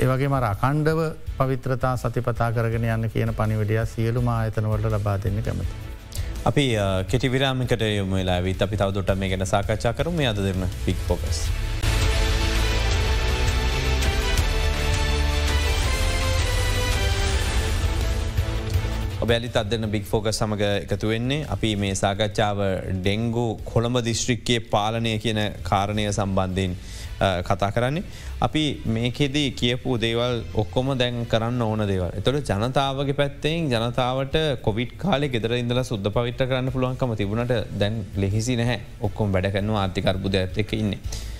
[0.00, 1.00] ඒවගේ මර අකණ්ඩව
[1.38, 5.74] පවිත්‍රතා සතිපතා කරගෙන යන්න කියන පනිවිඩිය සියලු ආයතනවලට ලබා දෙන්න කැමති.
[6.50, 6.64] අපි
[7.10, 11.44] කෙටිවිරාමිකට යොම වෙලා විත් අපි තවදුට මේ ගැන සාකච්ඡා කරම අද දෙන්න පික් පොකස්.
[19.22, 22.60] ඔබැලි අදන්න බික් ෆෝක සමඟ එකතු වෙන්නේ අපි මේ සාකච්ඡාව
[22.96, 26.74] ඩෙංගු කොළඹ දිස්ත්‍රික්කයේ පාලනය කියන කාරණය සම්බන්ධයෙන්
[27.48, 28.02] කතා කරන්නේ.
[28.40, 28.62] අපි
[28.96, 32.10] මේකෙදී කියපු දේවල් ඔක්කොම දැන් කරන්න ඕන දේවල්.
[32.20, 38.58] එතොට ජනතාවගේ පැත්තෙන් ජනතාවට කොවිට් කාලෙ ගෙදර ඉඳල සුද්ද පවිට කරන්න පුළුවන්කම තිබුණට දැන් ලෙහිසි
[38.60, 41.30] නැහැ ඔක්කොම් වැඩ කරනවා ආර්ථිකර්බුද ඇත් එක ඉන්නේ.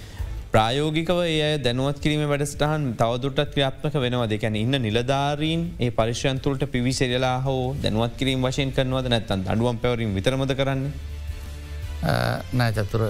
[0.53, 7.63] ප්‍රායෝගිකව ඒ දැනුවත් කිරීම වැඩසටහන් තවදුරටත් ක්‍රියාත්මක වෙනවා දෙකැන ඉන්න නිලධාරීන් ඒ පරිශ්‍යන්තුලට පිවිසෙරලා හෝ
[7.79, 10.83] දැනුවත් කිරීම වශයෙන් කරනවද නැත්තන් අඩුවම් පැවරින් විතරමද කරන්න
[12.55, 13.07] නෑ චතුර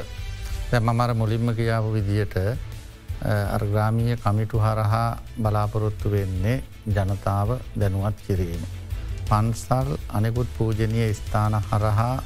[0.81, 2.39] මමර මුලින්ම කියාපු විදියට
[3.51, 5.05] අර්ග්‍රාමීය කමිටු හරහා
[5.39, 6.57] බලාපොරොත්තු වෙන්නේ
[6.89, 8.63] ජනතාව දැනුවත් කිරීම.
[9.27, 12.17] පන්සල් අනෙකුත් පූජනය ස්ථාන හරහා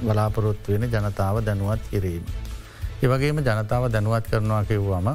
[0.00, 2.24] බලාපොරොත්තු වෙන ජනතාව දැනුවත් කිරීම.
[3.06, 5.08] ඒවගේම ජනතාව දැනුවත් කරනවා කිව්වම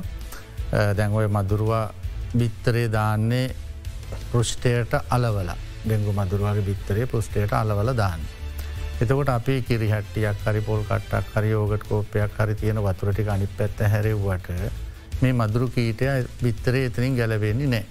[0.97, 1.85] දැන්ඔය මදුරුවා
[2.33, 3.47] බිත්තරේ දාන්නේ
[4.31, 5.49] පෘෂ්ටයට අලවල
[5.83, 8.21] ඩෙංගු මදුරුවගේ බිත්තරේ පුෘෂ්ටයට අලවල දාන්න.
[9.01, 15.21] එතකොට අපි කිරිහට්ටියක් හරි පොල් කට්ටක් හරි යෝගට කෝපයක් හරි තියෙන වතුරටි අනි පැත්ත හැරව්වට
[15.21, 16.07] මේ මදුරු කීටය
[16.43, 17.85] බිත්තරේ එතනින් ගැලවෙන්නේ නෑ.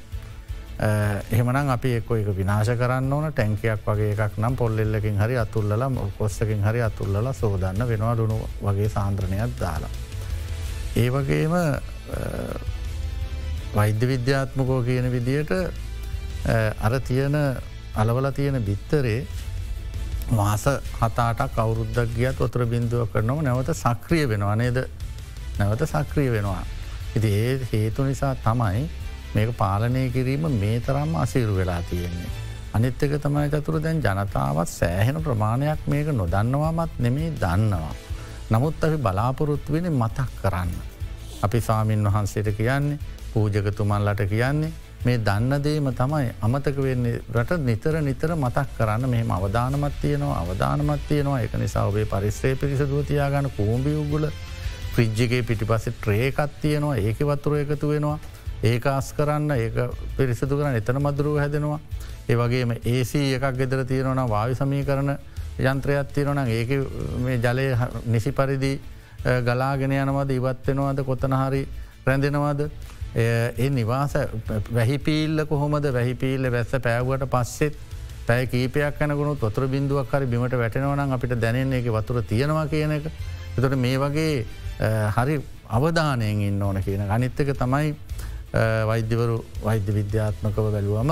[0.81, 5.83] එහෙමනම් අපි එක්ක එක විනාශ කරන්න ඕන ටැංකයක් වගේ එකක් නම් පොල්ලෙල්ලකින් හරි අතුල්ලල
[6.18, 9.91] කොස්සකින් හරි අතුල්ලල සෝදන්න වෙනවා දුුණු වගේ සාන්ද්‍රණයක් දාලා.
[10.97, 11.55] ඒ වගේම
[13.74, 15.53] වෛද්‍ය විද්‍යාත්මකෝ කියන විදියට
[16.81, 17.37] අර තියෙන
[17.95, 19.26] අලවල තියෙන බිත්තරේ
[20.31, 20.64] මාස
[21.01, 24.81] හතාටක් අවුරුද්දක් ගියත් ඔතුර බින්දුව කරනව නැවත සක්‍රිය වෙනවා නේද
[25.59, 26.64] නැවත සක්‍රිය වෙනවා.
[27.16, 28.89] ඉති ඒ හේතු නිසා තමයි
[29.31, 32.31] මේක පාලනය කිරීම මේ තරම් අසීරු වෙලා තියෙන්නේ.
[32.72, 37.95] අනිත් එක තමයි චතුර දැන් ජනතාවත් සෑහෙන ප්‍රමාණයක් මේක නොදන්නවාමත් නෙමේ දන්නවා.
[38.51, 40.70] නමුත් අපි බලාපොරොත්තු වෙන මතක් කරන්න.
[41.43, 42.99] අපි සාමීන් වහන්සේට කියන්නේ
[43.33, 44.72] පූජකතුමන්ලට කියන්නේ
[45.03, 51.07] මේ දන්න දේම තමයි අමතක වෙන්නේ රට නිතර නිතර මතක් කරන්න මෙහම අවධානමත් තියනවා අවධානමත්
[51.09, 54.26] තියනවා එක නිසා ඔබේ පරිස්්‍රේ පිරිසදුව තියාගන්න කූම්බි උගුල
[54.93, 58.18] ෆ්‍රිජ්ජගේ පිටිපස්සේ ට්‍රේකත් තියනවා ඒක වතුර එකතු වෙනවා
[58.62, 61.80] ඒක අස් කරන්න ඒ පිරිසිදු කරන්න එතන මදුරුව හැදෙනවා.
[62.28, 65.16] ඒ වගේම ඒසී එකක් ගෙදර තියෙනවන වාවි සමී කරන
[65.58, 66.70] යන්ත්‍රයක් තියෙනවන ඒක
[67.24, 67.66] මේ ජලය
[68.06, 68.72] නිසි පරිදි
[69.46, 71.62] ගලාගෙන යනවද ඉවත්වෙනවාද කොතනහරි
[72.06, 72.61] රැඳෙනවාද?
[73.16, 74.14] ඒ නිවාස
[74.70, 75.86] වැහිපීල්ල කොහොමද?
[75.92, 77.74] වැහිපීල්ල වැස්ස පෑව්වට පස්සෙත්
[78.26, 83.08] පැය කීපයක් යනකුණු තොතර බින්දුවක් හරි බිමට වැටෙනවනම් අපිට දැනන්නේ එක වතුර තියෙනවා කියන එක.
[83.56, 84.44] එතට මේ වගේ
[85.16, 87.94] හරි අවධානයෙන් ඉන්න ඕන කියන අනිත්තක තමයි
[88.53, 91.11] වෛද්‍යවරු වෛද්‍ය විද්‍යාත්මකව බැලුවම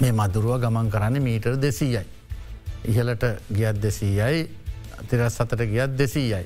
[0.00, 2.04] මේ මදුරුව ගමන් කරන්න මීටර් දෙසීයයි.
[2.86, 4.48] ඉහලට ගියත් දෙසීයයි
[5.04, 6.44] තිරස් සතට ගියත් දෙසීයයි.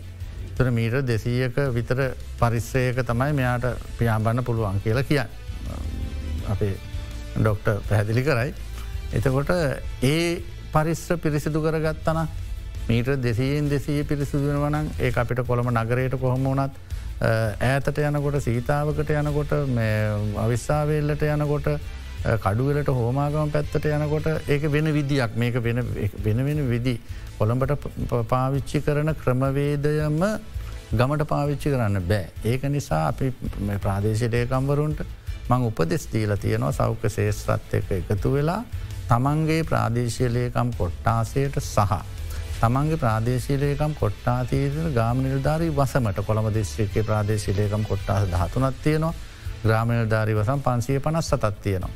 [0.55, 2.01] තර මීට දෙසීයක විතර
[2.39, 3.67] පරිස්සයක තමයි මෙයාට
[3.99, 5.29] පියාඹන්න පුළුවන් කියලා කියන්න.
[6.49, 6.75] අපේ
[7.37, 8.55] ඩොක්ට පැහැදිලි කරයි.
[9.15, 9.51] එතකොට
[10.03, 12.29] ඒ පරිස්්‍ර පිරිසිදු කරගත්තන
[12.89, 16.88] මීට දෙසීන් දෙසී පිරිසිදුවන වනන් ඒ අපිට කොළම නගරයට කොහොම වනත්
[17.21, 19.55] ඈතට යනකොට සීතාවකට යනකොට
[20.39, 21.71] අවිස්සාවේල්ලට යනකොට
[22.39, 25.83] කඩුවලට හෝමාගම පැත්තට යනකොට ඒක වෙන විදියක් මේක වෙන
[26.23, 27.01] වෙන විදි
[27.39, 27.89] කොළඹට
[28.29, 30.23] පාවිච්චි කරන ක්‍රමවේදයම
[30.91, 32.29] ගමට පාවිච්චි කරන්න බෑ.
[32.45, 33.33] ඒක නිසා අපි
[33.79, 35.03] ප්‍රාදේශයකම්වරුන්ට
[35.49, 38.63] මං උපදෙස් දීල තියෙනවා සෞඛ්‍ය ශේෂත්‍රත් එක එකතු වෙලා
[39.09, 41.93] තමන්ගේ ප්‍රාදේශයලයකම් කොට්ටාසයට සහ.
[42.59, 49.15] තමන්ගේ ප්‍රාදේශීලයකම් කොට්ටාතීතන ගාම නිර්ධාරී වසමට කොළම දේශයකේ ප්‍රාදේශීලයකම් කොට්ටාස දහතුනත් තියෙනවා
[49.61, 51.91] ග්‍රාමනිර්ධාරී වසම් පන්සිය පනස් සතත් තියෙනවා.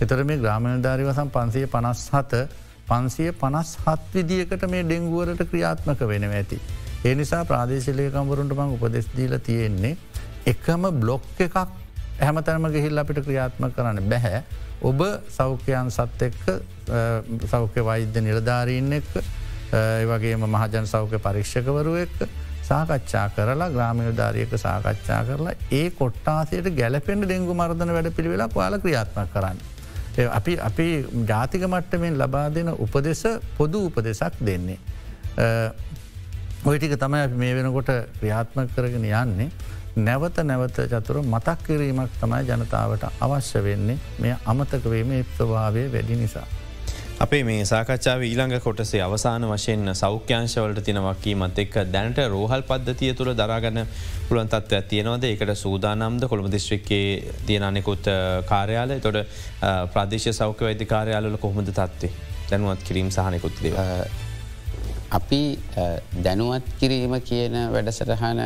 [0.00, 2.42] එතර මේ ග්‍රාමනිර්ධාරි වසම් පන්සිය පනස් හත
[2.86, 6.60] පන්සිය පනස් හත් විදිකට මේ ඩෙංගුවරට ක්‍රියාත්මක වෙනව ඇති.
[7.04, 9.96] ඒ නිසා ප්‍රාදේශලයකම්වරුන්ට මං උපදෙස් දීල තියෙන්නේ
[10.46, 11.58] එකම බ්ලොක් එකක්
[12.20, 14.42] හැමතැනම ගහිල් අපිට ක්‍රියාත්ම කරන්න බැහැ.
[14.82, 16.44] ඔබ සෞඛ්‍යයන් සත් එක්ක
[17.46, 19.12] සෞඛ්‍ය වෛද්‍ය නිලධාරීන්න එක්ක
[20.04, 22.28] වගේම මහජන සෞඛ්‍ය පරීක්ෂකවරු එක්ක
[22.62, 29.58] සාකච්ඡා කරලා ග්‍රාමයෝධාරයක සාකච්ඡා කරලා ඒ කොට්ටාසයට ගැලපෙන්ට ඩෙංගු මර්ධන වැඩ පිළිවෙලා පාල ක්‍රියාත්ම කරන්න.
[30.30, 30.86] අපි අපි
[31.26, 33.22] ජාතික මට්ටමෙන් ලබා දෙන උපදෙස
[33.56, 34.78] පොදු උපදෙසක් දෙන්නේ.
[36.64, 37.90] ඔයිටික තමයි අපි මේ වෙනකොට
[38.20, 39.50] ක්‍රියාත්ම කරගෙන යන්නේ
[39.98, 46.46] නැවත නැවත චතුර මතක් කිරීමක් තමයි ජනතාවට අවශ්‍ය වෙන්නේ මේ අමතකවීම ස්වභාවය වැඩි නිසා.
[47.18, 53.80] අපේ මේ සාකච්ඡාව ඊළඟ කොටසේ අවසාන වශයෙන් සෞඛ්‍යංශවලට තිනවක්කීමත් එක් දැනට රෝහල් පද්ධතිය තුළ දරාගන්න
[54.28, 55.26] පුළන් තත්ත්වයක් තියෙනවද?
[55.26, 58.06] එකට සූදානම්ද කොළඹ දිස්ත්‍රික්කේ තියෙනනෙකුත්
[58.46, 59.00] කාර්යාලය.
[59.00, 59.18] තොට
[59.92, 62.12] ප්‍රදේශ සෞඛ්‍ය වෛද්‍ය කාර්යාලල කොහොමද තත්වේ
[62.50, 63.74] දැනුවත් කිරීම සහනකුත් දේ.
[65.12, 65.42] අපි
[66.22, 68.44] දැනුවත් කිරීම කියන වැඩසටහන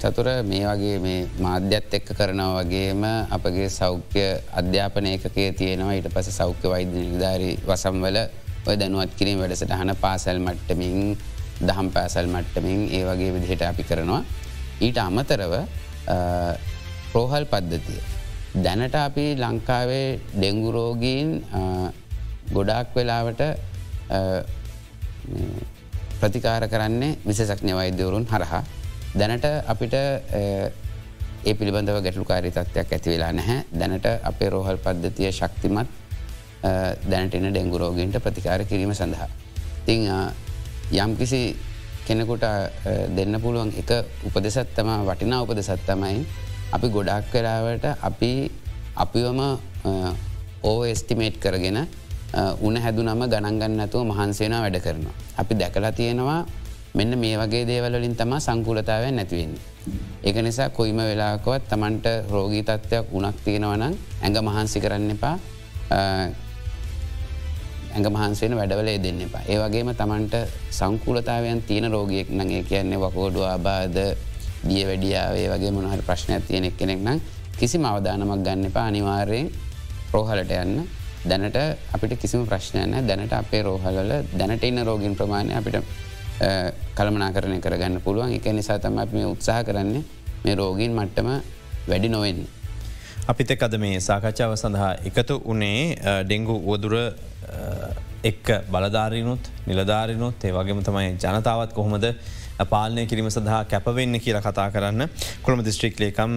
[0.00, 4.22] චතුර මේ වගේ මේ මාධ්‍යත් එක්ක කරනව වගේම අපගේ සෞඛ්‍ය
[4.52, 8.16] අධ්‍යාපන ඒකේ තියෙනවා ඊට පස සෞඛ්‍ය වෛද්‍ය නිධාරී වසම්වල
[8.66, 10.96] ඔය දැනුවත් කිරීම වැඩසට හන පාසල් මට්ටමින්
[11.62, 14.22] දහම් පාසල් මට්ටමින් ඒ වගේ විදිහට අපි කරනවා.
[14.80, 15.54] ඊට අමතරව
[17.12, 18.00] ප්‍රෝහල් පද්ධතිය.
[18.56, 21.28] දැනට අපි ලංකාවේ ඩෙංගුරෝගීන්
[22.50, 23.42] ගොඩාක් වෙලාවට
[26.20, 28.64] ප්‍රතිකාර කරන්නේ විශසක්ඥ වෛද්‍යවරුන් හරහා
[29.12, 35.88] දැනට අපිට ඒ පිළිබඳව ගැටලුකාරි තත්වයක් ඇති වෙලා නැහැ දැනට අපේ රෝහල් පද්ධතිය ශක්තිමත්
[37.06, 39.28] දැනටන ඩෙංගුරෝගන්ට ප්‍රතිකාර කිරීම සඳහා.
[39.86, 40.06] තිං
[40.94, 41.56] යම්කිසි
[42.06, 42.44] කෙනෙකුට
[43.16, 43.90] දෙන්න පුළුවන් එක
[44.26, 46.26] උපදෙසත්තම වටිනා උපදෙසත්තමයි
[46.72, 48.32] අපි ගොඩක් කරාවට අපි
[48.96, 49.40] අපිවම
[50.62, 51.78] ඕ එස්ටිමේට් කරගෙන
[52.60, 55.14] උන හැදුනම ගණන්ගන්න ඇතුව මහන්සේන වැඩ කරනවා.
[55.36, 56.46] අපි දැකලා තියෙනවා
[56.94, 59.54] මෙන්න මේ වගේ දේවලින් තම සංකූලතාවය නැතිවෙන්න.
[60.22, 65.36] එක නිසා කොයිම වෙලාකවත් තමන්ට රෝගී තත්ත්වයක් උනක් තියෙනවනම් ඇඟ මහන්සි කරන්න එපා
[67.90, 69.42] ඇඟ මහන්සෙන වැඩවලේ දෙන්න එපා.
[69.42, 70.34] ඒ වගේම තමන්ට
[70.70, 73.96] සංකූලතාවයන් තියෙන රෝගියෙක් නගේ කියන්නේ වකෝඩු ආබාද
[74.62, 77.18] දිය වැඩියාවේ වගේ මොනහට ප්‍රශ්නයක් තියෙන කෙනෙක් නම්
[77.58, 79.46] කිසි අවධානමක් ගන්න එපා අනිවාර්යෙන්
[80.12, 80.86] රෝහලට යන්න
[81.22, 81.56] දැනට
[81.94, 85.84] අපිට කිසිම ප්‍රශ්නයන දැනට අපේ රෝහලල දැනට ඉන්න රෝගින් ප්‍රමාණය අපිට
[86.96, 90.02] කළමනා කරණය කරගන්න පුළුවන් එක නිසා තම මේ උත්සාහ කරන්නේ
[90.44, 91.28] මේ රෝගීන් මට්ටම
[91.88, 92.44] වැඩි නොවෙන්න.
[93.28, 95.80] අපිත අද මේ සාකච්ඡාව සඳහා එකතු වනේ
[96.24, 96.94] ඩෙංගු වදුර
[98.24, 102.06] එක් බලධාරීනුත් නිලධාරිනුත් ඒ වගේම තමයි ජනතාවත් කොහොමද
[102.66, 105.08] පාලනය කිරීම සඳහා කැපවෙන්න කියලා කතා කරන්න
[105.42, 106.34] කොළම දිස්ත්‍රික් ලේකම්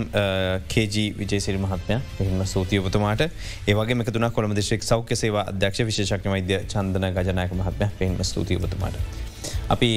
[0.68, 3.28] කේජ විජේසිරි මහත්මය එහම සූතියපතුමාට
[3.68, 9.32] ඒවගේ මෙතුන කොළම දිස්ත්‍රික් සෞඛ්‍ය සේවා අධ්‍යක්ෂ විශේෂක්න වෛද්‍ය චන්දන ගජනයක මහත්මය පෙන්ම ස්තුතියපතුමාට.
[9.70, 9.90] අපි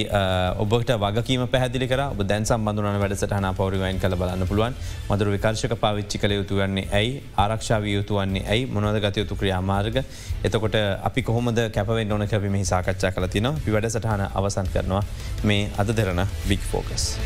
[0.58, 2.02] ඔබට වගකීම පැහදිලි කර.
[2.08, 4.76] ඔබ දැන් සම්බඳුන වැඩසටහන පවරිවයින් කළ බලන්න පුළුවන්.
[5.10, 7.22] මදුර විකර්ශක පාවිච්චි කළ යුතු වන්නේ ඇයි?
[7.36, 8.66] ආරක්ෂාව යුතු වන්නේ ඇයි?
[8.68, 10.02] මොනද ගතයුතු ක්‍රියාමාර්ග?
[10.44, 15.04] එතකොට අපි කොහොමද කැපවෙන් ඕන කැපි මෙහි සාකච්ඡා කල තින පි වැඩසටහන අවසන් කරනවා
[15.44, 17.16] මේ අද දෙරන බික් ෆෝකස්.